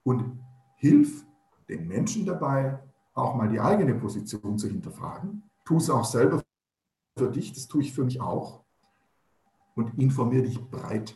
[0.02, 0.40] Und
[0.74, 1.24] hilf
[1.68, 2.80] den Menschen dabei,
[3.14, 5.44] auch mal die eigene Position zu hinterfragen.
[5.64, 6.42] Tu es auch selber
[7.16, 8.64] für dich, das tue ich für mich auch.
[9.76, 11.14] Und informiere dich breit.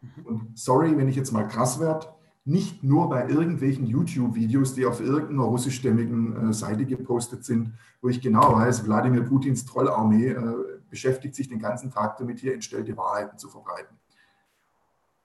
[0.00, 0.26] Mhm.
[0.26, 2.06] Und sorry, wenn ich jetzt mal krass werde,
[2.46, 8.22] nicht nur bei irgendwelchen YouTube-Videos, die auf irgendeiner russischstämmigen äh, Seite gepostet sind, wo ich
[8.22, 10.54] genau weiß, Wladimir Putins Trollarmee äh,
[10.88, 13.98] beschäftigt sich den ganzen Tag damit, hier entstellte Wahrheiten zu verbreiten.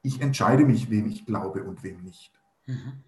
[0.01, 2.31] Ich entscheide mich, wem ich glaube und wem nicht.
[2.65, 3.03] Mhm.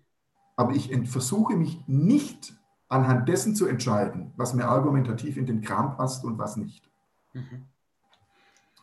[0.55, 2.53] Aber ich versuche mich nicht
[2.89, 6.89] anhand dessen zu entscheiden, was mir argumentativ in den Kram passt und was nicht.
[7.33, 7.65] Mhm.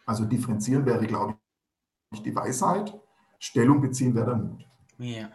[0.07, 1.37] Also differenzieren wäre, glaube
[2.12, 2.99] ich, die Weisheit,
[3.38, 4.64] Stellung beziehen wäre der Mut.
[4.99, 5.31] Ja.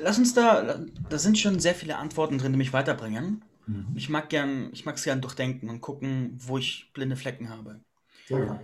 [0.00, 3.44] Lass uns da, da sind schon sehr viele Antworten drin, die mich weiterbringen.
[3.66, 3.88] Mhm.
[3.94, 7.80] Ich mag gern, ich mag es gern durchdenken und gucken, wo ich blinde Flecken habe.
[8.28, 8.60] Ja.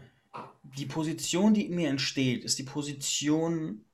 [0.63, 3.85] Die Position, die in mir entsteht, ist die Position,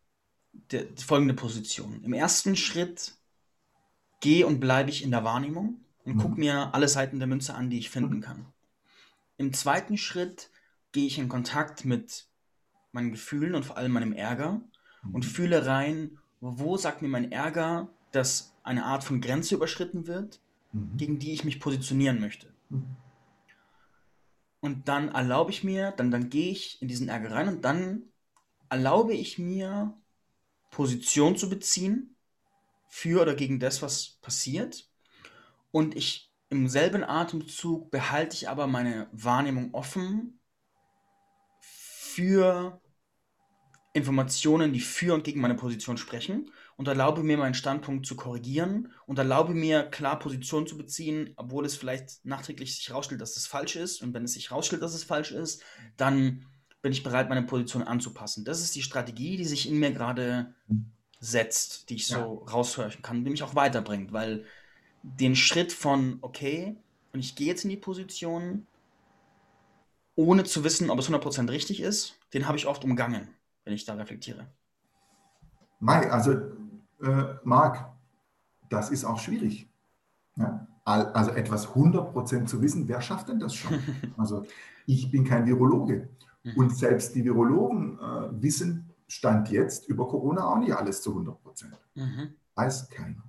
[0.70, 2.02] der, die folgende Position.
[2.02, 3.14] Im ersten Schritt
[4.20, 6.20] gehe und bleibe ich in der Wahrnehmung und mhm.
[6.20, 8.46] gucke mir alle Seiten der Münze an, die ich finden kann.
[9.36, 10.50] Im zweiten Schritt
[10.92, 12.26] gehe ich in Kontakt mit
[12.92, 14.60] meinen Gefühlen und vor allem meinem Ärger
[15.12, 15.28] und mhm.
[15.28, 20.40] fühle rein, wo sagt mir mein Ärger, dass eine Art von Grenze überschritten wird,
[20.72, 20.96] mhm.
[20.96, 22.48] gegen die ich mich positionieren möchte.
[22.70, 22.96] Mhm.
[24.64, 28.04] Und dann erlaube ich mir, dann, dann gehe ich in diesen Ärger rein und dann
[28.70, 29.94] erlaube ich mir,
[30.70, 32.16] Position zu beziehen
[32.88, 34.88] für oder gegen das, was passiert.
[35.70, 40.40] Und ich im selben Atemzug behalte ich aber meine Wahrnehmung offen
[41.60, 42.80] für
[43.94, 48.92] Informationen, die für und gegen meine Position sprechen und erlaube mir, meinen Standpunkt zu korrigieren
[49.06, 53.46] und erlaube mir, klar Position zu beziehen, obwohl es vielleicht nachträglich sich herausstellt, dass es
[53.46, 54.02] falsch ist.
[54.02, 55.62] Und wenn es sich herausstellt, dass es falsch ist,
[55.96, 56.44] dann
[56.82, 58.44] bin ich bereit, meine Position anzupassen.
[58.44, 60.52] Das ist die Strategie, die sich in mir gerade
[61.20, 62.52] setzt, die ich so ja.
[62.52, 64.44] raushören kann, die mich auch weiterbringt, weil
[65.04, 66.76] den Schritt von, okay,
[67.12, 68.66] und ich gehe jetzt in die Position,
[70.16, 73.28] ohne zu wissen, ob es 100% richtig ist, den habe ich oft umgangen
[73.64, 74.46] wenn ich da reflektiere.
[75.80, 76.32] Mai, also
[77.02, 77.92] äh, Marc,
[78.68, 79.68] das ist auch schwierig.
[80.36, 80.66] Ja?
[80.84, 83.78] Also etwas 100% zu wissen, wer schafft denn das schon?
[84.16, 84.44] Also
[84.86, 86.08] ich bin kein Virologe.
[86.42, 86.56] Mhm.
[86.56, 91.36] Und selbst die Virologen äh, wissen, Stand jetzt über Corona auch nicht alles zu 100%
[91.94, 92.34] Mhm.
[92.54, 93.22] Weiß keiner.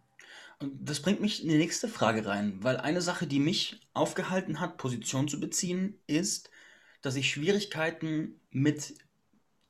[0.59, 4.59] Und das bringt mich in die nächste Frage rein, weil eine Sache, die mich aufgehalten
[4.59, 6.49] hat, Position zu beziehen, ist,
[7.01, 8.95] dass ich Schwierigkeiten mit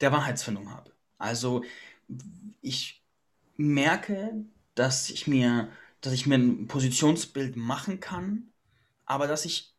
[0.02, 0.92] der Wahrheitsfindung habe.
[1.18, 1.64] Also
[2.62, 3.04] ich
[3.58, 5.70] merke, dass ich mir,
[6.02, 8.52] dass ich mir ein Positionsbild machen kann,
[9.06, 9.74] aber dass ich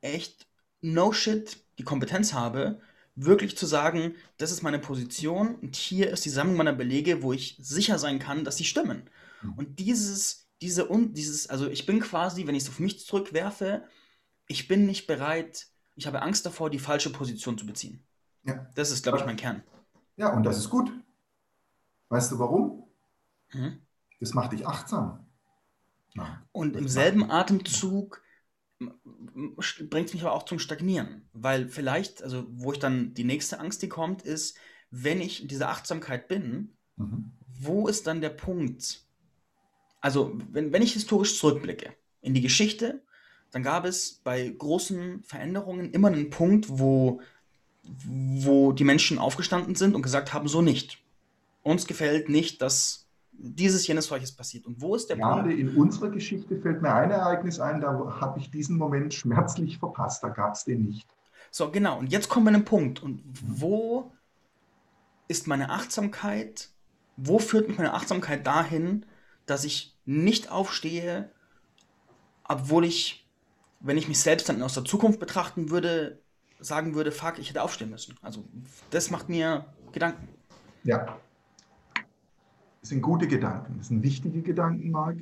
[0.00, 0.46] echt
[0.80, 2.80] no shit die Kompetenz habe,
[3.16, 7.32] wirklich zu sagen, das ist meine Position und hier ist die Sammlung meiner Belege, wo
[7.32, 9.10] ich sicher sein kann, dass sie stimmen.
[9.42, 9.54] Mhm.
[9.54, 13.82] Und dieses, diese und dieses, also ich bin quasi, wenn ich es auf mich zurückwerfe,
[14.46, 15.66] ich bin nicht bereit,
[15.96, 18.04] ich habe Angst davor, die falsche Position zu beziehen.
[18.48, 18.66] Ja.
[18.74, 19.62] Das ist, glaube ich, mein Kern.
[20.16, 20.90] Ja, und das ist gut.
[22.08, 22.84] Weißt du warum?
[23.52, 23.78] Mhm.
[24.20, 25.26] Das macht dich achtsam.
[26.14, 28.22] Ja, und im selben Atemzug
[28.78, 31.28] bringt es mich aber auch zum Stagnieren.
[31.34, 34.56] Weil vielleicht, also wo ich dann die nächste Angst, die kommt, ist,
[34.90, 37.32] wenn ich in dieser Achtsamkeit bin, mhm.
[37.60, 39.04] wo ist dann der Punkt?
[40.00, 43.02] Also, wenn, wenn ich historisch zurückblicke in die Geschichte,
[43.50, 47.20] dann gab es bei großen Veränderungen immer einen Punkt, wo,
[48.04, 50.98] wo die Menschen aufgestanden sind und gesagt haben, so nicht.
[51.62, 54.66] Uns gefällt nicht, dass dieses, jenes, solches passiert.
[54.66, 55.58] Und wo ist der Gerade Punkt?
[55.58, 60.22] in unserer Geschichte fällt mir ein Ereignis ein, da habe ich diesen Moment schmerzlich verpasst,
[60.22, 61.08] da gab es den nicht.
[61.50, 61.98] So, genau.
[61.98, 63.02] Und jetzt kommen wir an den Punkt.
[63.02, 64.12] Und wo
[65.28, 66.70] ist meine Achtsamkeit?
[67.16, 69.06] Wo führt mich meine Achtsamkeit dahin,
[69.46, 71.30] dass ich nicht aufstehe,
[72.44, 73.26] obwohl ich,
[73.80, 76.20] wenn ich mich selbst dann aus der Zukunft betrachten würde,
[76.58, 78.16] sagen würde, fuck, ich hätte aufstehen müssen.
[78.22, 78.44] Also
[78.90, 80.28] das macht mir Gedanken.
[80.84, 81.18] Ja,
[82.80, 85.18] das sind gute Gedanken, das sind wichtige Gedanken, Marc,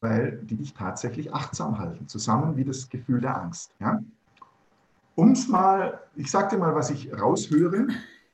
[0.00, 3.74] weil die dich tatsächlich achtsam halten, zusammen wie das Gefühl der Angst.
[3.80, 4.02] Ja?
[5.14, 7.88] Um es mal, ich sage dir mal, was ich raushöre.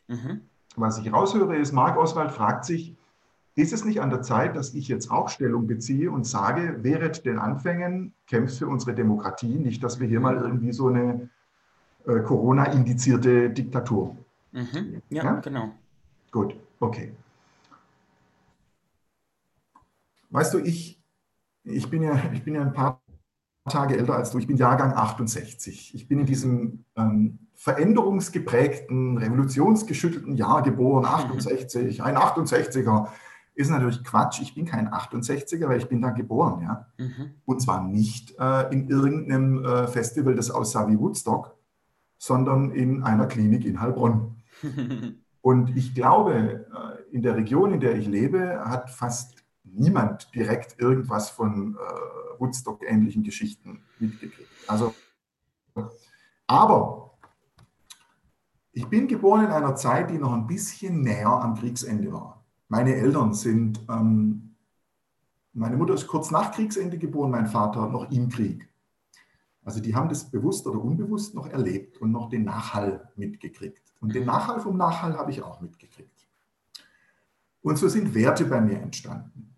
[0.09, 0.41] Mhm.
[0.77, 2.95] Was ich raushöre ist, Marc Oswald fragt sich,
[3.55, 7.25] ist es nicht an der Zeit, dass ich jetzt auch Stellung beziehe und sage, während
[7.25, 11.29] den Anfängen kämpft für unsere Demokratie, nicht, dass wir hier mal irgendwie so eine
[12.07, 14.17] äh, Corona-indizierte Diktatur.
[14.53, 15.03] Mhm.
[15.11, 15.71] Ja, ja, genau.
[16.31, 17.13] Gut, okay.
[20.31, 21.01] Weißt du, ich,
[21.65, 23.01] ich, bin ja, ich bin ja ein paar
[23.69, 24.39] Tage älter als du.
[24.39, 25.95] Ich bin Jahrgang 68.
[25.95, 31.99] Ich bin in diesem ähm, veränderungsgeprägten, revolutionsgeschüttelten Jahr geboren, 68.
[31.99, 32.05] Mhm.
[32.05, 33.09] Ein 68er
[33.55, 34.41] ist natürlich Quatsch.
[34.41, 36.63] Ich bin kein 68er, weil ich bin da geboren.
[36.63, 36.87] Ja?
[36.97, 37.33] Mhm.
[37.45, 41.55] Und zwar nicht äh, in irgendeinem äh, Festival, das aussah wie Woodstock,
[42.21, 44.37] sondern in einer Klinik in Heilbronn.
[45.41, 50.79] Und ich glaube, äh, in der Region, in der ich lebe, hat fast niemand direkt
[50.79, 54.51] irgendwas von äh, Woodstock-ähnlichen Geschichten mitgekriegt.
[54.67, 54.95] Also,
[56.47, 57.15] aber
[58.73, 62.45] ich bin geboren in einer Zeit, die noch ein bisschen näher am Kriegsende war.
[62.69, 64.57] Meine Eltern sind, ähm,
[65.55, 68.70] meine Mutter ist kurz nach Kriegsende geboren, mein Vater noch im Krieg.
[69.63, 73.95] Also die haben das bewusst oder unbewusst noch erlebt und noch den Nachhall mitgekriegt.
[74.01, 76.27] Und den Nachhall vom Nachhall habe ich auch mitgekriegt.
[77.63, 79.55] Und so sind Werte bei mir entstanden.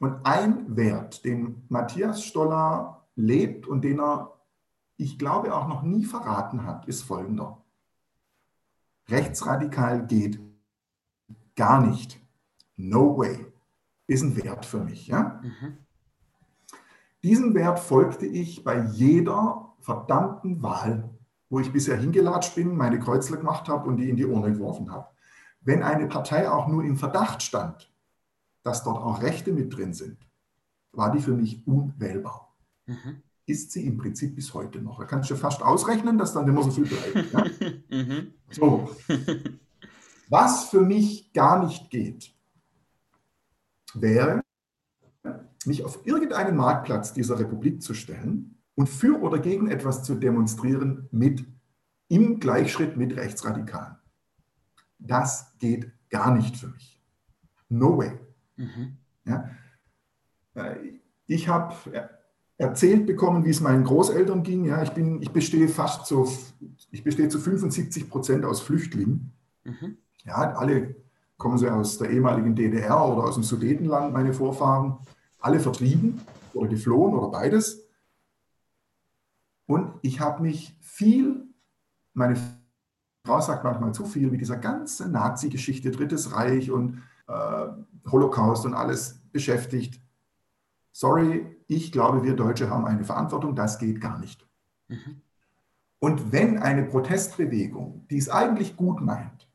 [0.00, 4.38] Und ein Wert, den Matthias Stoller lebt und den er,
[4.96, 7.64] ich glaube, auch noch nie verraten hat, ist folgender.
[9.08, 10.38] Rechtsradikal geht
[11.56, 12.20] gar nicht.
[12.76, 13.46] No way.
[14.06, 15.08] Ist ein Wert für mich.
[15.08, 15.40] Ja?
[15.42, 15.78] Mhm.
[17.22, 21.10] Diesem Wert folgte ich bei jeder verdammten Wahl,
[21.50, 24.90] wo ich bisher hingelatscht bin, meine Kreuzler gemacht habe und die in die Urne geworfen
[24.92, 25.08] habe.
[25.60, 27.92] Wenn eine Partei auch nur im Verdacht stand,
[28.62, 30.18] dass dort auch Rechte mit drin sind,
[30.92, 32.54] war die für mich unwählbar.
[32.86, 33.22] Mhm.
[33.46, 34.98] Ist sie im Prinzip bis heute noch.
[34.98, 37.32] Da kannst du fast ausrechnen, dass dann immer so viel bleibt.
[37.32, 37.44] Ja?
[37.90, 38.34] Mhm.
[38.50, 38.90] So.
[40.28, 42.34] Was für mich gar nicht geht,
[43.94, 44.42] wäre,
[45.68, 51.08] mich auf irgendeinen Marktplatz dieser Republik zu stellen und für oder gegen etwas zu demonstrieren
[51.10, 51.46] mit
[52.08, 53.96] im Gleichschritt mit Rechtsradikalen.
[54.98, 57.00] Das geht gar nicht für mich.
[57.68, 58.12] No way.
[58.56, 58.96] Mhm.
[59.24, 59.50] Ja?
[60.54, 60.76] Äh,
[61.26, 61.74] ich habe
[62.56, 64.64] erzählt bekommen, wie es meinen Großeltern ging.
[64.64, 66.28] Ja, ich, bin, ich bestehe fast so,
[66.90, 69.32] ich bestehe zu 75 Prozent aus Flüchtlingen.
[69.64, 69.98] Mhm.
[70.24, 70.96] Ja, alle
[71.36, 74.98] kommen sie aus der ehemaligen DDR oder aus dem Sudetenland, meine Vorfahren.
[75.38, 76.20] Alle vertrieben
[76.54, 77.86] oder geflohen oder beides.
[79.66, 81.46] Und ich habe mich viel,
[82.14, 82.36] meine
[83.24, 87.66] Frau sagt manchmal zu viel, mit dieser ganzen Nazi-Geschichte, Drittes Reich und äh,
[88.10, 90.00] Holocaust und alles beschäftigt.
[90.92, 94.46] Sorry, ich glaube, wir Deutsche haben eine Verantwortung, das geht gar nicht.
[94.88, 95.20] Mhm.
[96.00, 99.48] Und wenn eine Protestbewegung, die es eigentlich gut meint,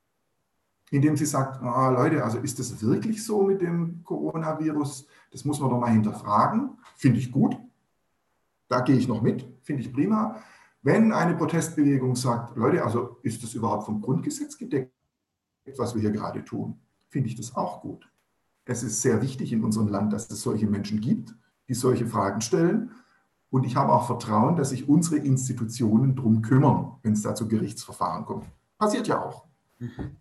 [0.91, 5.08] indem sie sagt, oh, Leute, also ist das wirklich so mit dem Coronavirus?
[5.34, 6.78] Das muss man doch mal hinterfragen.
[6.96, 7.58] Finde ich gut.
[8.69, 9.46] Da gehe ich noch mit.
[9.63, 10.38] Finde ich prima.
[10.82, 14.93] Wenn eine Protestbewegung sagt, Leute, also ist das überhaupt vom Grundgesetz gedeckt,
[15.78, 16.80] was wir hier gerade tun?
[17.13, 18.10] finde ich das auch gut.
[18.65, 21.36] Es ist sehr wichtig in unserem Land, dass es solche Menschen gibt,
[21.69, 22.91] die solche Fragen stellen.
[23.52, 27.48] Und ich habe auch Vertrauen, dass sich unsere Institutionen darum kümmern, wenn es da zu
[27.48, 28.48] Gerichtsverfahren kommt.
[28.80, 29.46] Passiert ja auch.
[29.78, 30.17] Mhm.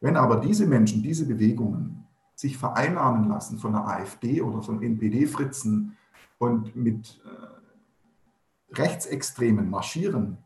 [0.00, 2.03] Wenn aber diese Menschen, diese Bewegungen
[2.34, 5.96] sich vereinnahmen lassen von der AfD oder von NPD-Fritzen
[6.38, 10.38] und mit äh, Rechtsextremen marschieren,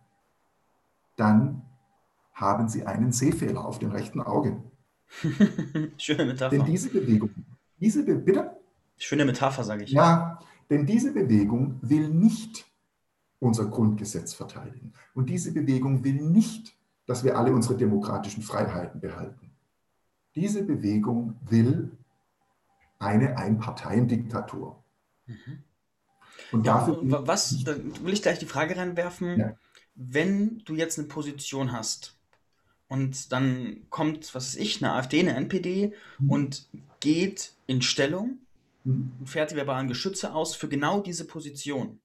[1.16, 1.62] dann
[2.32, 4.62] haben sie einen Sehfehler auf dem rechten Auge.
[5.96, 6.50] Schöne Metapher.
[6.50, 7.30] Denn diese Bewegung,
[7.78, 8.56] diese Be bitte?
[8.96, 9.90] Schöne Metapher, sage ich.
[9.90, 10.38] Ja,
[10.70, 12.66] denn diese Bewegung will nicht
[13.40, 14.92] unser Grundgesetz verteidigen.
[15.14, 19.47] Und diese Bewegung will nicht, dass wir alle unsere demokratischen Freiheiten behalten.
[20.38, 21.90] Diese Bewegung will
[23.00, 24.82] eine Einparteiendiktatur.
[25.26, 25.64] Mhm.
[26.52, 27.26] Und ja, dafür.
[27.26, 29.38] Was, da will ich gleich die Frage reinwerfen.
[29.38, 29.56] Ja.
[29.94, 32.16] Wenn du jetzt eine Position hast
[32.86, 36.30] und dann kommt, was weiß ich, eine AfD, eine NPD mhm.
[36.30, 36.68] und
[37.00, 38.38] geht in Stellung
[38.84, 39.12] mhm.
[39.18, 41.98] und fährt die verbalen Geschütze aus für genau diese Position.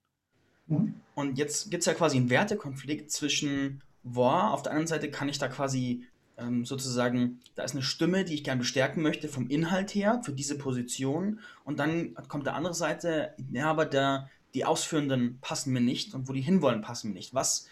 [0.67, 0.95] Mhm.
[1.13, 5.29] Und jetzt gibt es ja quasi einen Wertekonflikt zwischen, boah, auf der anderen Seite kann
[5.29, 9.47] ich da quasi ähm, sozusagen, da ist eine Stimme, die ich gerne bestärken möchte vom
[9.47, 11.39] Inhalt her für diese Position.
[11.63, 16.27] Und dann kommt der andere Seite, ja, aber der, die Ausführenden passen mir nicht und
[16.27, 17.33] wo die hinwollen, passen mir nicht.
[17.33, 17.67] Was,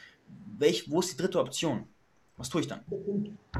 [0.58, 1.86] welch, wo ist die dritte Option?
[2.38, 2.80] Was tue ich dann?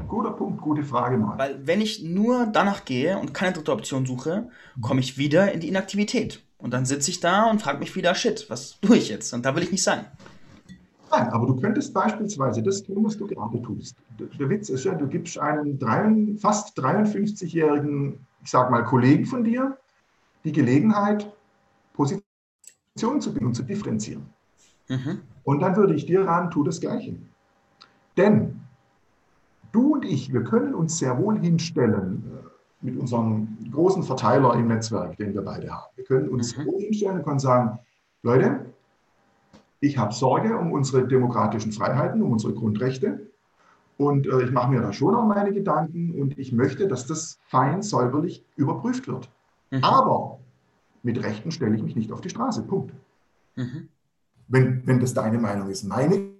[0.08, 1.38] Guter Punkt, gute Frage, Marc.
[1.38, 4.48] Weil wenn ich nur danach gehe und keine dritte Option suche,
[4.80, 6.42] komme ich wieder in die Inaktivität.
[6.58, 9.32] Und dann sitze ich da und frage mich wieder, shit, was tue ich jetzt?
[9.34, 10.06] Und da will ich nicht sein.
[11.12, 13.96] Nein, aber du könntest beispielsweise das tun, was du gerade tust.
[14.18, 19.76] Der Witz ist ja, du gibst drei, fast 53-jährigen, ich sag mal, Kollegen von dir
[20.44, 21.30] die Gelegenheit,
[21.92, 24.26] Positionen zu bilden und zu differenzieren.
[24.88, 25.20] Mhm.
[25.44, 27.16] Und dann würde ich dir raten, tu das Gleiche.
[28.16, 28.60] Denn
[29.72, 34.68] du und ich, wir können uns sehr wohl hinstellen äh, mit unserem großen Verteiler im
[34.68, 35.92] Netzwerk, den wir beide haben.
[35.96, 36.70] Wir können uns mhm.
[36.78, 37.78] hinstellen und können sagen,
[38.22, 38.66] Leute,
[39.82, 43.26] ich habe Sorge um unsere demokratischen Freiheiten, um unsere Grundrechte.
[43.98, 47.40] Und äh, ich mache mir da schon auch meine Gedanken und ich möchte, dass das
[47.48, 49.28] fein säuberlich überprüft wird.
[49.70, 49.82] Mhm.
[49.82, 50.38] Aber
[51.02, 52.62] mit Rechten stelle ich mich nicht auf die Straße.
[52.62, 52.94] Punkt.
[53.56, 53.88] Mhm.
[54.46, 55.82] Wenn, wenn das deine Meinung ist.
[55.82, 56.30] Meine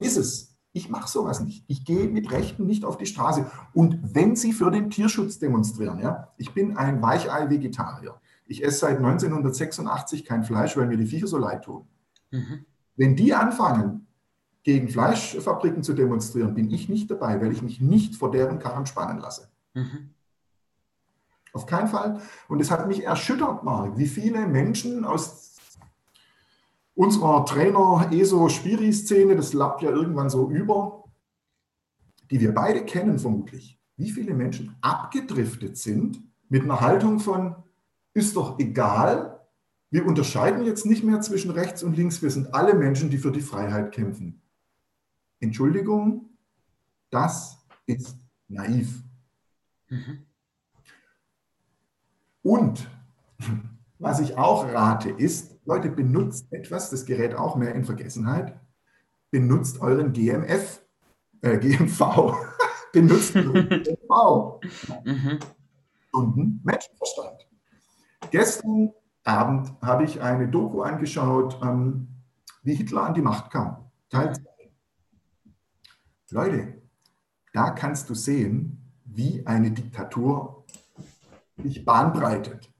[0.00, 0.56] ist es.
[0.72, 1.64] Ich mache sowas nicht.
[1.68, 3.46] Ich gehe mit Rechten nicht auf die Straße.
[3.74, 8.16] Und wenn sie für den Tierschutz demonstrieren, ja, ich bin ein Weichei-Vegetarier.
[8.46, 11.86] Ich esse seit 1986 kein Fleisch, weil mir die Viecher so leid tun.
[12.32, 12.64] Mhm.
[12.96, 14.06] Wenn die anfangen,
[14.62, 18.86] gegen Fleischfabriken zu demonstrieren, bin ich nicht dabei, weil ich mich nicht vor deren Karren
[18.86, 19.50] spannen lasse.
[19.74, 20.10] Mhm.
[21.52, 22.20] Auf keinen Fall.
[22.48, 25.56] Und es hat mich erschüttert, Marc, wie viele Menschen aus
[26.94, 31.04] unserer Trainer-ESO-Spiri-Szene, das lappt ja irgendwann so über,
[32.30, 37.56] die wir beide kennen vermutlich, wie viele Menschen abgedriftet sind mit einer Haltung von,
[38.14, 39.31] ist doch egal,
[39.92, 42.22] wir unterscheiden jetzt nicht mehr zwischen rechts und links.
[42.22, 44.40] Wir sind alle Menschen, die für die Freiheit kämpfen.
[45.38, 46.30] Entschuldigung,
[47.10, 48.16] das ist
[48.48, 49.02] naiv.
[49.90, 50.26] Mhm.
[52.40, 52.88] Und
[53.98, 58.58] was ich auch rate, ist, Leute, benutzt etwas, das gerät auch mehr in Vergessenheit,
[59.30, 60.82] benutzt euren GMF,
[61.42, 62.34] äh, GMV,
[62.92, 64.60] benutzt GMV.
[65.04, 65.38] Mhm.
[66.08, 67.46] Stunden Menschenverstand.
[68.30, 68.92] Gestern
[69.24, 72.08] Abend habe ich eine Doku angeschaut, ähm,
[72.62, 73.90] wie Hitler an die Macht kam.
[74.08, 74.42] Teil 2.
[76.30, 76.82] Leute,
[77.52, 80.64] da kannst du sehen, wie eine Diktatur
[81.56, 82.72] sich bahnbreitet.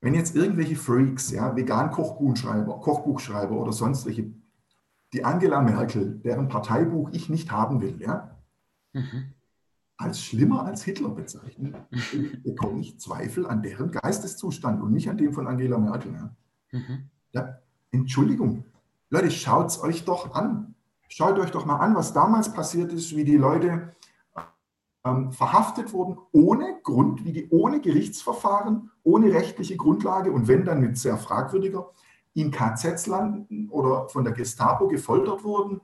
[0.00, 4.32] Wenn jetzt irgendwelche Freaks, ja, vegan Kochbuchschreiber, Kochbuchschreiber oder sonstige,
[5.12, 8.38] die Angela Merkel, deren Parteibuch ich nicht haben will, ja,
[8.92, 9.34] mhm
[9.98, 11.76] als schlimmer als Hitler bezeichnen,
[12.44, 16.12] bekomme ich Zweifel an deren Geisteszustand und nicht an dem von Angela Merkel.
[16.12, 16.36] Ja.
[16.72, 17.10] Mhm.
[17.32, 17.58] Ja,
[17.90, 18.64] Entschuldigung,
[19.10, 20.74] Leute, schaut es euch doch an.
[21.08, 23.94] Schaut euch doch mal an, was damals passiert ist, wie die Leute
[25.04, 30.80] ähm, verhaftet wurden, ohne Grund, wie die ohne Gerichtsverfahren, ohne rechtliche Grundlage und wenn dann
[30.80, 31.90] mit sehr fragwürdiger,
[32.34, 35.80] in KZs landen oder von der Gestapo gefoltert wurden.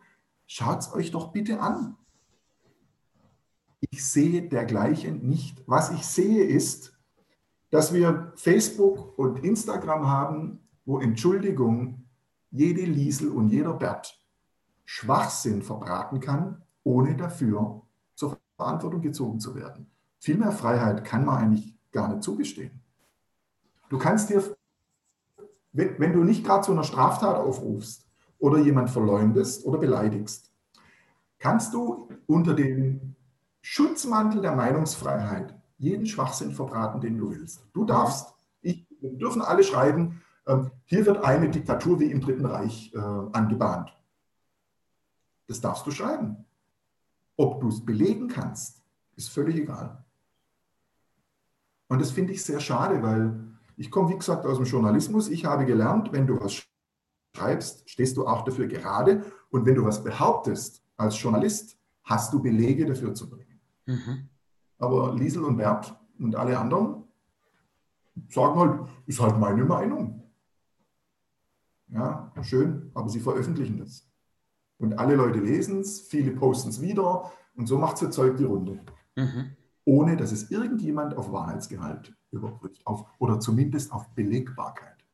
[0.46, 1.96] Schaut es euch doch bitte an.
[3.94, 5.62] Ich sehe dergleichen nicht.
[5.66, 6.98] Was ich sehe ist,
[7.70, 12.04] dass wir Facebook und Instagram haben, wo Entschuldigung
[12.50, 14.20] jede Liesel und jeder Bert
[14.84, 17.82] Schwachsinn verbraten kann, ohne dafür
[18.16, 19.88] zur Verantwortung gezogen zu werden.
[20.18, 22.80] Viel mehr Freiheit kann man eigentlich gar nicht zugestehen.
[23.90, 24.42] Du kannst dir,
[25.70, 28.08] wenn, wenn du nicht gerade zu einer Straftat aufrufst
[28.40, 30.50] oder jemand verleumdest oder beleidigst,
[31.38, 33.14] kannst du unter den
[33.66, 37.64] Schutzmantel der Meinungsfreiheit jeden Schwachsinn verbraten, den du willst.
[37.72, 42.44] Du darfst, ich, wir dürfen alle schreiben, ähm, hier wird eine Diktatur wie im Dritten
[42.44, 43.96] Reich äh, angebahnt.
[45.46, 46.44] Das darfst du schreiben.
[47.36, 48.82] Ob du es belegen kannst,
[49.16, 50.04] ist völlig egal.
[51.88, 55.28] Und das finde ich sehr schade, weil ich komme, wie gesagt, aus dem Journalismus.
[55.28, 56.66] Ich habe gelernt, wenn du was
[57.34, 59.24] schreibst, stehst du auch dafür gerade.
[59.48, 63.53] Und wenn du was behauptest als Journalist, hast du Belege dafür zu bringen.
[63.86, 64.28] Mhm.
[64.78, 67.04] Aber Liesel und Bert und alle anderen
[68.28, 70.22] sagen halt, ist halt meine Meinung.
[71.88, 74.08] Ja, schön, aber sie veröffentlichen das.
[74.78, 78.44] Und alle Leute lesen es, viele posten es wieder und so macht es Zeug die
[78.44, 78.80] Runde.
[79.16, 79.56] Mhm.
[79.84, 85.04] Ohne dass es irgendjemand auf Wahrheitsgehalt überprüft auf, oder zumindest auf Belegbarkeit.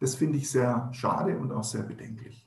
[0.00, 2.46] Das finde ich sehr schade und auch sehr bedenklich.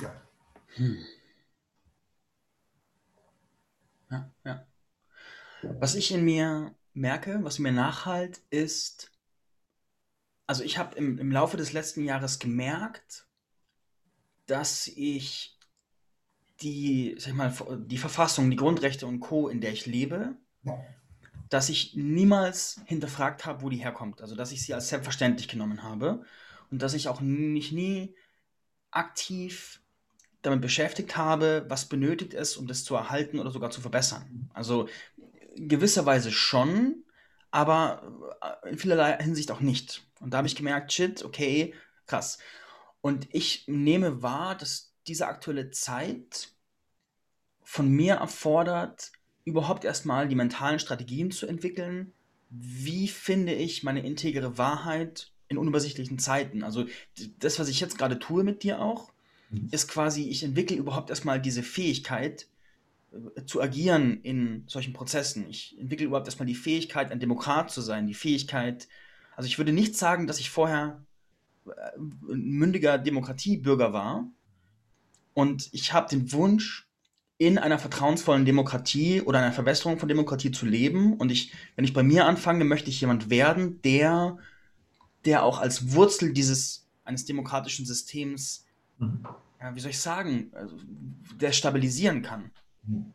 [0.00, 0.22] Ja.
[0.76, 0.98] Hm.
[4.10, 4.66] Ja, ja.
[5.80, 9.10] Was ich in mir merke, was mir nachhalt, ist,
[10.46, 13.26] also ich habe im, im Laufe des letzten Jahres gemerkt,
[14.46, 15.58] dass ich
[16.60, 17.52] die, sag mal,
[17.86, 20.36] die Verfassung, die Grundrechte und Co., in der ich lebe,
[21.48, 24.20] dass ich niemals hinterfragt habe, wo die herkommt.
[24.20, 26.24] Also dass ich sie als selbstverständlich genommen habe
[26.70, 28.14] und dass ich auch mich nie
[28.90, 29.80] aktiv
[30.44, 34.50] damit beschäftigt habe, was benötigt ist, um das zu erhalten oder sogar zu verbessern.
[34.52, 34.88] Also
[35.56, 37.02] gewisserweise schon,
[37.50, 40.06] aber äh, in vielerlei Hinsicht auch nicht.
[40.20, 41.74] Und da habe ich gemerkt, shit, okay,
[42.06, 42.38] krass.
[43.00, 46.48] Und ich nehme wahr, dass diese aktuelle Zeit
[47.62, 49.12] von mir erfordert,
[49.44, 52.12] überhaupt erstmal die mentalen Strategien zu entwickeln.
[52.50, 56.62] Wie finde ich meine integere Wahrheit in unübersichtlichen Zeiten?
[56.62, 56.86] Also
[57.38, 59.13] das, was ich jetzt gerade tue mit dir auch.
[59.70, 62.46] Ist quasi, ich entwickle überhaupt erstmal diese Fähigkeit,
[63.12, 65.48] äh, zu agieren in solchen Prozessen.
[65.48, 68.88] Ich entwickle überhaupt erstmal die Fähigkeit, ein Demokrat zu sein, die Fähigkeit,
[69.36, 71.04] also ich würde nicht sagen, dass ich vorher
[71.66, 74.28] äh, ein mündiger Demokratiebürger war.
[75.34, 76.88] Und ich habe den Wunsch,
[77.36, 81.14] in einer vertrauensvollen Demokratie oder einer Verbesserung von Demokratie zu leben.
[81.14, 84.38] Und ich, wenn ich bei mir anfange, möchte ich jemand werden, der,
[85.24, 88.66] der auch als Wurzel dieses eines demokratischen Systems,
[88.98, 89.26] mhm.
[89.64, 90.76] Ja, wie soll ich sagen, also,
[91.40, 92.50] der stabilisieren kann.
[92.86, 93.12] Mhm.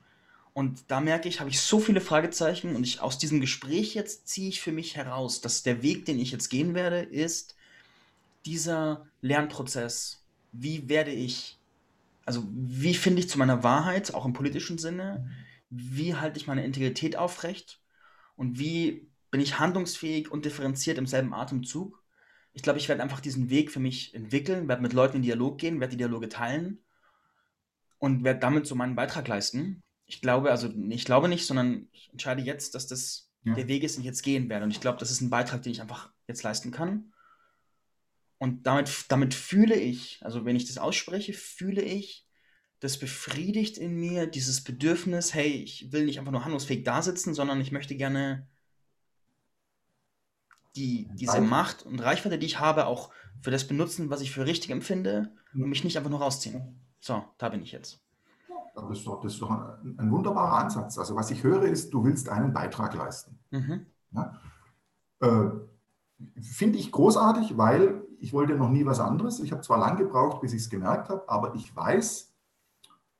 [0.53, 4.27] Und da merke ich, habe ich so viele Fragezeichen und ich aus diesem Gespräch jetzt
[4.27, 7.55] ziehe ich für mich heraus, dass der Weg, den ich jetzt gehen werde, ist
[8.45, 10.23] dieser Lernprozess.
[10.51, 11.59] Wie werde ich
[12.29, 15.31] also wie finde ich zu meiner Wahrheit, auch im politischen Sinne?
[15.71, 17.79] Wie halte ich meine Integrität aufrecht?
[18.35, 21.98] Und wie bin ich handlungsfähig und differenziert im selben Atemzug?
[22.53, 25.57] Ich glaube, ich werde einfach diesen Weg für mich entwickeln, werde mit Leuten in Dialog
[25.57, 26.83] gehen, werde die Dialoge teilen
[27.99, 29.83] und werde damit so meinen Beitrag leisten.
[30.05, 33.53] Ich glaube, also ich glaube nicht, sondern ich entscheide jetzt, dass das ja.
[33.53, 34.65] der Weg ist, den ich jetzt gehen werde.
[34.65, 37.13] Und ich glaube, das ist ein Beitrag, den ich einfach jetzt leisten kann.
[38.39, 42.25] Und damit, damit fühle ich, also wenn ich das ausspreche, fühle ich,
[42.79, 47.33] das befriedigt in mir dieses Bedürfnis, hey, ich will nicht einfach nur handlungsfähig da sitzen,
[47.33, 48.47] sondern ich möchte gerne
[50.75, 53.09] die, diese Macht und Reichweite, die ich habe, auch
[53.41, 56.79] für das benutzen, was ich für richtig empfinde und mich nicht einfach nur rausziehen.
[56.99, 58.01] So, da bin ich jetzt.
[58.75, 60.97] Das ist doch, das ist doch ein, ein, wunderbarer Ansatz.
[60.97, 63.39] Also was ich höre ist, du willst einen Beitrag leisten.
[63.51, 63.85] Mhm.
[64.11, 64.39] Ja?
[65.21, 65.49] Äh,
[66.41, 69.39] Finde ich großartig, weil ich wollte noch nie was anderes.
[69.39, 72.33] Ich habe zwar lang gebraucht, bis ich es gemerkt habe, aber ich weiß,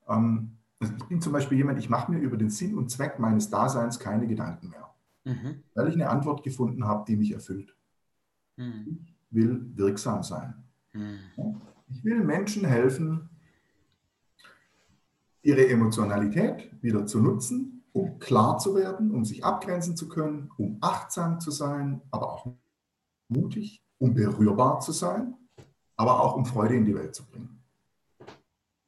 [0.08, 3.50] ähm, ich bin zum Beispiel jemand, ich mache mir über den Sinn und Zweck meines
[3.50, 4.88] Daseins keine Gedanken mehr,
[5.24, 5.62] mhm.
[5.74, 7.74] weil ich eine Antwort gefunden habe, die mich erfüllt.
[8.56, 9.06] Mhm.
[9.06, 10.54] Ich will wirksam sein.
[10.92, 11.60] Mhm.
[11.88, 13.28] Ich will Menschen helfen,
[15.42, 20.78] ihre Emotionalität wieder zu nutzen, um klar zu werden, um sich abgrenzen zu können, um
[20.80, 22.46] achtsam zu sein, aber auch
[23.28, 25.34] mutig, um berührbar zu sein,
[25.96, 27.62] aber auch um Freude in die Welt zu bringen.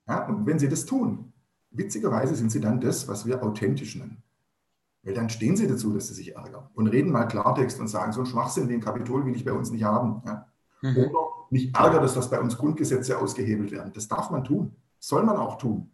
[0.06, 1.32] Ja, und wenn sie das tun,
[1.70, 4.22] witzigerweise sind sie dann das, was wir authentisch nennen.
[5.02, 8.12] Weil dann stehen sie dazu, dass sie sich ärgern und reden mal Klartext und sagen,
[8.12, 10.22] so ein Schwachsinn wie ein Kapitol will ich bei uns nicht haben.
[10.24, 10.46] Ja?
[10.80, 10.96] Mhm.
[10.96, 11.18] Oder
[11.50, 13.92] mich ärgert es, dass bei uns Grundgesetze ausgehebelt werden.
[13.92, 14.76] Das darf man tun.
[14.98, 15.90] soll man auch tun.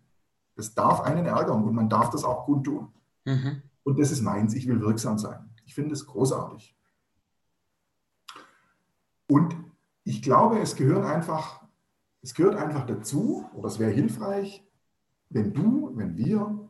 [0.57, 2.89] Das darf einen ärgern und man darf das auch gut tun.
[3.25, 3.63] Mhm.
[3.85, 4.55] Und das ist meins.
[4.55, 5.49] Ich will wirksam sein.
[5.65, 6.77] Ich finde es großartig.
[9.31, 9.57] Und
[10.05, 11.63] ich glaube, es gehören einfach,
[12.23, 14.67] es gehört einfach dazu, oder es wäre hilfreich,
[15.31, 16.68] wenn du, wenn wir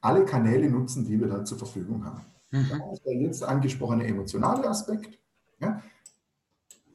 [0.00, 2.24] alle Kanäle nutzen, die wir da zur Verfügung haben.
[2.50, 2.66] Mhm.
[2.68, 5.18] Das ist der jetzt angesprochene emotionale Aspekt.
[5.60, 5.82] Ja?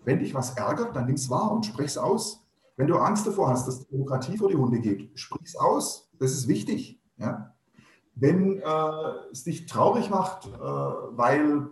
[0.03, 2.45] Wenn dich was ärgert, dann nimm es wahr und sprich es aus.
[2.75, 6.09] Wenn du Angst davor hast, dass Demokratie vor die Hunde geht, sprich es aus.
[6.19, 6.99] Das ist wichtig.
[7.17, 7.53] Ja?
[8.15, 11.69] Wenn äh, es dich traurig macht, äh, weil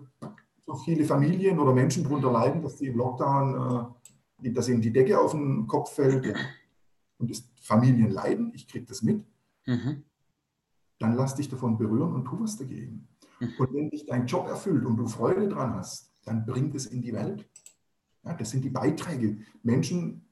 [0.65, 3.95] so viele Familien oder Menschen darunter leiden, dass sie im Lockdown,
[4.43, 6.35] äh, dass ihnen die Decke auf den Kopf fällt ja,
[7.17, 9.25] und es Familien leiden, ich kriege das mit,
[9.65, 10.03] mhm.
[11.01, 13.07] Dann lass dich davon berühren und tu was dagegen.
[13.39, 13.53] Mhm.
[13.57, 17.01] Und wenn dich dein Job erfüllt und du Freude dran hast, dann bring es in
[17.01, 17.49] die Welt.
[18.23, 19.39] Ja, das sind die Beiträge.
[19.63, 20.27] Menschen,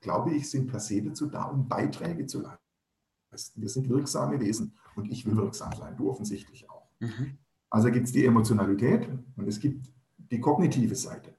[0.00, 3.60] glaube ich, sind per se dazu da, um Beiträge zu leisten.
[3.60, 6.88] Wir sind wirksame Wesen und ich will wirksam sein, du offensichtlich auch.
[7.00, 7.38] Mhm.
[7.68, 9.92] Also gibt es die Emotionalität und es gibt
[10.30, 11.34] die kognitive Seite.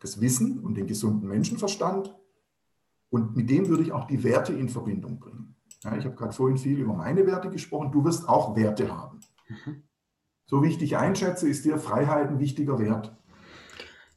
[0.00, 2.14] Das Wissen und den gesunden Menschenverstand
[3.08, 5.53] und mit dem würde ich auch die Werte in Verbindung bringen.
[5.84, 9.20] Ja, ich habe gerade vorhin viel über meine Werte gesprochen, du wirst auch Werte haben.
[9.48, 9.82] Mhm.
[10.46, 13.16] So wie ich dich einschätze, ist dir Freiheit ein wichtiger Wert.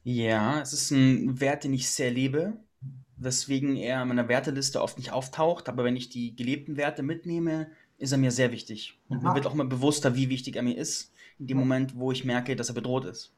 [0.02, 2.58] Ja, es ist ein Wert, den ich sehr lebe
[3.18, 5.68] weswegen er in meiner Werteliste oft nicht auftaucht.
[5.68, 8.98] Aber wenn ich die gelebten Werte mitnehme, ist er mir sehr wichtig.
[9.08, 9.28] Und Aha.
[9.28, 12.24] mir wird auch immer bewusster, wie wichtig er mir ist, in dem Moment, wo ich
[12.24, 13.32] merke, dass er bedroht ist.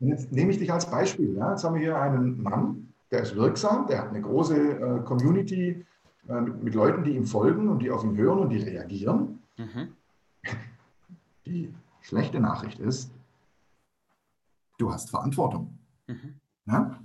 [0.00, 1.36] jetzt nehme ich dich als Beispiel.
[1.36, 1.52] Ja?
[1.52, 5.86] Jetzt haben wir hier einen Mann, der ist wirksam, der hat eine große äh, Community
[6.28, 9.42] äh, mit, mit, Leuten, die ihm folgen und die auf ihn hören und die reagieren.
[9.56, 9.94] Mhm.
[11.46, 11.72] Die
[12.02, 13.10] schlechte Nachricht ist,
[14.76, 15.78] du hast Verantwortung.
[16.06, 16.34] Mhm.
[16.66, 17.00] Ja?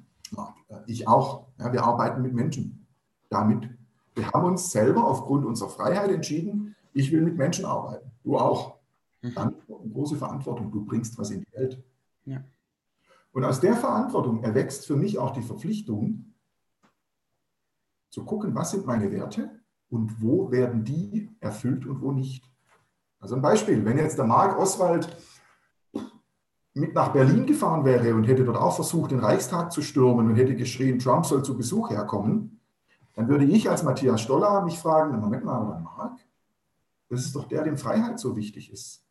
[0.85, 1.47] Ich auch.
[1.57, 2.85] Ja, wir arbeiten mit Menschen.
[3.29, 3.69] Damit.
[4.15, 8.11] Wir haben uns selber aufgrund unserer Freiheit entschieden, ich will mit Menschen arbeiten.
[8.23, 8.75] Du auch.
[9.21, 9.33] Mhm.
[9.33, 9.55] Dann
[9.93, 10.71] große Verantwortung.
[10.71, 11.81] Du bringst was in die Welt.
[12.25, 12.43] Ja.
[13.31, 16.32] Und aus der Verantwortung erwächst für mich auch die Verpflichtung,
[18.13, 19.49] zu gucken, was sind meine Werte
[19.89, 22.47] und wo werden die erfüllt und wo nicht.
[23.19, 25.17] Also ein Beispiel, wenn jetzt der Marc Oswald
[26.75, 30.35] mit nach Berlin gefahren wäre und hätte dort auch versucht, den Reichstag zu stürmen und
[30.35, 32.59] hätte geschrien, Trump soll zu Besuch herkommen,
[33.15, 36.19] dann würde ich als Matthias Stoller mich fragen, Moment mal, aber Mark,
[37.09, 39.03] das ist doch der, dem Freiheit so wichtig ist.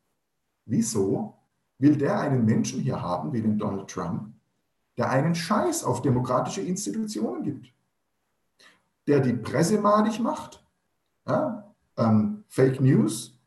[0.64, 1.38] Wieso
[1.78, 4.32] will der einen Menschen hier haben, wie den Donald Trump,
[4.96, 7.72] der einen Scheiß auf demokratische Institutionen gibt,
[9.06, 10.64] der die Presse madig macht,
[11.26, 13.40] ja, ähm, Fake News,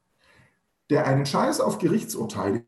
[0.89, 2.65] der einen Scheiß auf Gerichtsurteile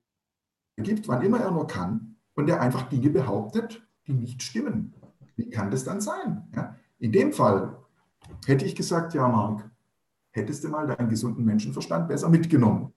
[0.77, 4.93] gibt, wann immer er nur kann, und der einfach Dinge behauptet, die nicht stimmen.
[5.35, 6.47] Wie kann das dann sein?
[6.55, 6.75] Ja?
[6.99, 7.77] In dem Fall
[8.45, 9.69] hätte ich gesagt, ja, Marc,
[10.31, 12.93] hättest du mal deinen gesunden Menschenverstand besser mitgenommen.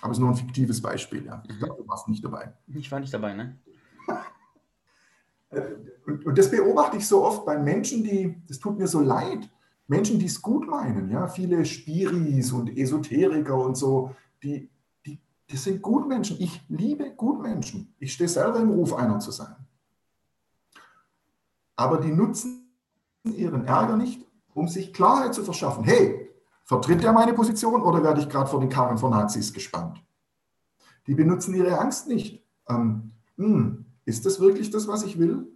[0.00, 1.24] Aber es ist nur ein fiktives Beispiel.
[1.24, 1.42] Ja.
[1.48, 2.52] Ich glaube, du warst nicht dabei.
[2.68, 3.58] Ich war nicht dabei, ne?
[6.06, 9.48] und, und, das beobachte ich so oft bei Menschen, die, das tut mir so leid,
[9.86, 14.70] Menschen, die es gut meinen, ja, viele Spiris und Esoteriker und so, die,
[15.50, 16.36] das sind Gutmenschen.
[16.40, 17.94] Ich liebe Gutmenschen.
[17.98, 19.54] Ich stehe selber im Ruf, einer zu sein.
[21.76, 22.72] Aber die nutzen
[23.24, 24.24] ihren Ärger nicht,
[24.54, 25.84] um sich Klarheit zu verschaffen.
[25.84, 26.30] Hey,
[26.64, 30.02] vertritt er meine Position oder werde ich gerade vor den Karren von Nazis gespannt?
[31.06, 32.44] Die benutzen ihre Angst nicht.
[32.68, 35.53] Ähm, hm, ist das wirklich das, was ich will?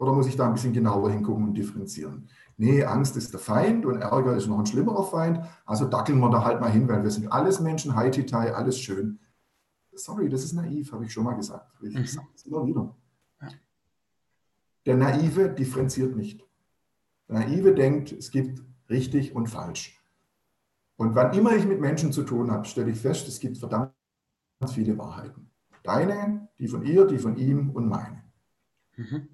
[0.00, 2.26] Oder muss ich da ein bisschen genauer hingucken und differenzieren?
[2.56, 5.44] Nee, Angst ist der Feind und Ärger ist noch ein schlimmerer Feind.
[5.66, 9.20] Also dackeln wir da halt mal hin, weil wir sind alles Menschen, Haititai, alles schön.
[9.92, 11.70] Sorry, das ist naiv, habe ich schon mal gesagt.
[11.82, 12.06] Ich mhm.
[12.06, 12.96] sage es immer wieder.
[14.86, 16.48] Der Naive differenziert nicht.
[17.28, 20.02] Der Naive denkt, es gibt richtig und falsch.
[20.96, 23.92] Und wann immer ich mit Menschen zu tun habe, stelle ich fest, es gibt verdammt
[24.72, 25.50] viele Wahrheiten.
[25.82, 28.24] Deine, die von ihr, die von ihm und meine.
[28.96, 29.28] Mhm.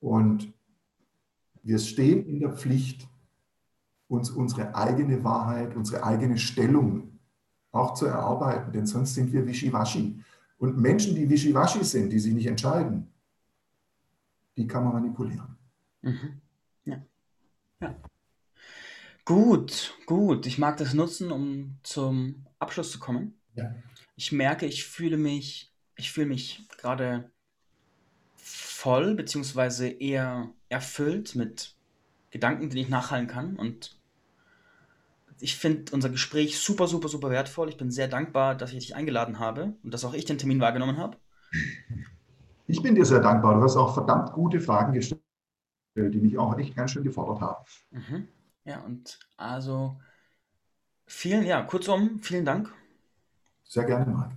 [0.00, 0.52] Und
[1.62, 3.08] wir stehen in der Pflicht,
[4.08, 7.18] uns unsere eigene Wahrheit, unsere eigene Stellung
[7.72, 10.22] auch zu erarbeiten, denn sonst sind wir Wischiwaschi.
[10.56, 13.12] Und Menschen, die Wischiwaschi sind, die sich nicht entscheiden,
[14.56, 15.56] die kann man manipulieren.
[16.02, 16.40] Mhm.
[16.84, 17.02] Ja.
[17.80, 17.96] ja.
[19.24, 20.46] Gut, gut.
[20.46, 23.38] Ich mag das nutzen, um zum Abschluss zu kommen.
[23.54, 23.74] Ja.
[24.16, 27.30] Ich merke, ich fühle mich, ich fühle mich gerade
[28.78, 31.74] voll, beziehungsweise eher erfüllt mit
[32.30, 33.56] Gedanken, die ich nachhallen kann.
[33.56, 33.98] Und
[35.40, 37.68] ich finde unser Gespräch super, super, super wertvoll.
[37.70, 40.60] Ich bin sehr dankbar, dass ich dich eingeladen habe und dass auch ich den Termin
[40.60, 41.16] wahrgenommen habe.
[42.68, 43.56] Ich bin dir sehr dankbar.
[43.56, 45.20] Du hast auch verdammt gute Fragen gestellt,
[45.96, 47.64] die mich auch echt ganz schön gefordert haben.
[47.90, 48.28] Mhm.
[48.64, 50.00] Ja, und also
[51.04, 52.72] vielen, ja, kurzum, vielen Dank.
[53.64, 54.30] Sehr gerne, Marc.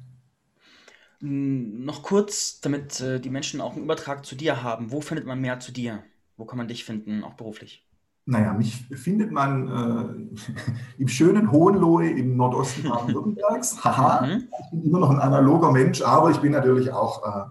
[1.21, 4.91] Noch kurz, damit äh, die Menschen auch einen Übertrag zu dir haben.
[4.91, 6.03] Wo findet man mehr zu dir?
[6.35, 7.87] Wo kann man dich finden, auch beruflich?
[8.25, 10.51] Naja, mich findet man äh,
[10.97, 13.77] im schönen Hohenlohe im Nordosten Baden-Württembergs.
[13.83, 14.47] Haha, mhm.
[14.59, 17.49] ich bin immer noch ein analoger Mensch, aber ich bin natürlich auch, äh,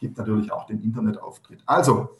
[0.00, 1.62] gibt natürlich auch den Internetauftritt.
[1.66, 2.18] Also,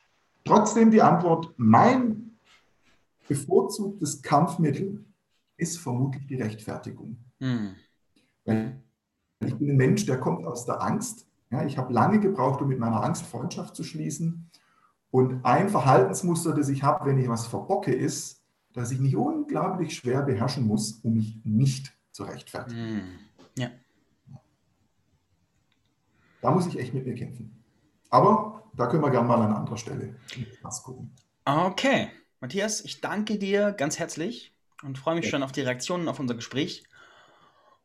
[0.44, 2.38] Trotzdem die Antwort, mein
[3.26, 5.04] bevorzugtes Kampfmittel
[5.56, 7.16] ist vermutlich die Rechtfertigung.
[7.40, 7.74] Hm.
[9.40, 11.26] Ich bin ein Mensch, der kommt aus der Angst.
[11.56, 14.50] Ja, ich habe lange gebraucht, um mit meiner Angst Freundschaft zu schließen.
[15.10, 18.42] Und ein Verhaltensmuster, das ich habe, wenn ich was verbocke, ist,
[18.74, 22.78] dass ich mich unglaublich schwer beherrschen muss, um mich nicht zu rechtfertigen.
[22.78, 23.02] Hm.
[23.56, 23.70] Ja.
[26.42, 27.64] Da muss ich echt mit mir kämpfen.
[28.10, 30.14] Aber da können wir gerne mal an anderer Stelle
[30.60, 31.10] was gucken.
[31.46, 32.10] Okay.
[32.40, 34.52] Matthias, ich danke dir ganz herzlich
[34.82, 35.30] und freue mich ja.
[35.30, 36.84] schon auf die Reaktionen auf unser Gespräch.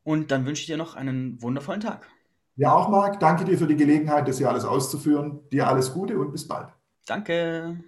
[0.04, 2.10] Und dann wünsche ich dir noch einen wundervollen Tag.
[2.56, 5.48] Ja, auch Marc, danke dir für die Gelegenheit, das hier alles auszuführen.
[5.50, 6.70] Dir alles Gute und bis bald.
[7.06, 7.84] Danke.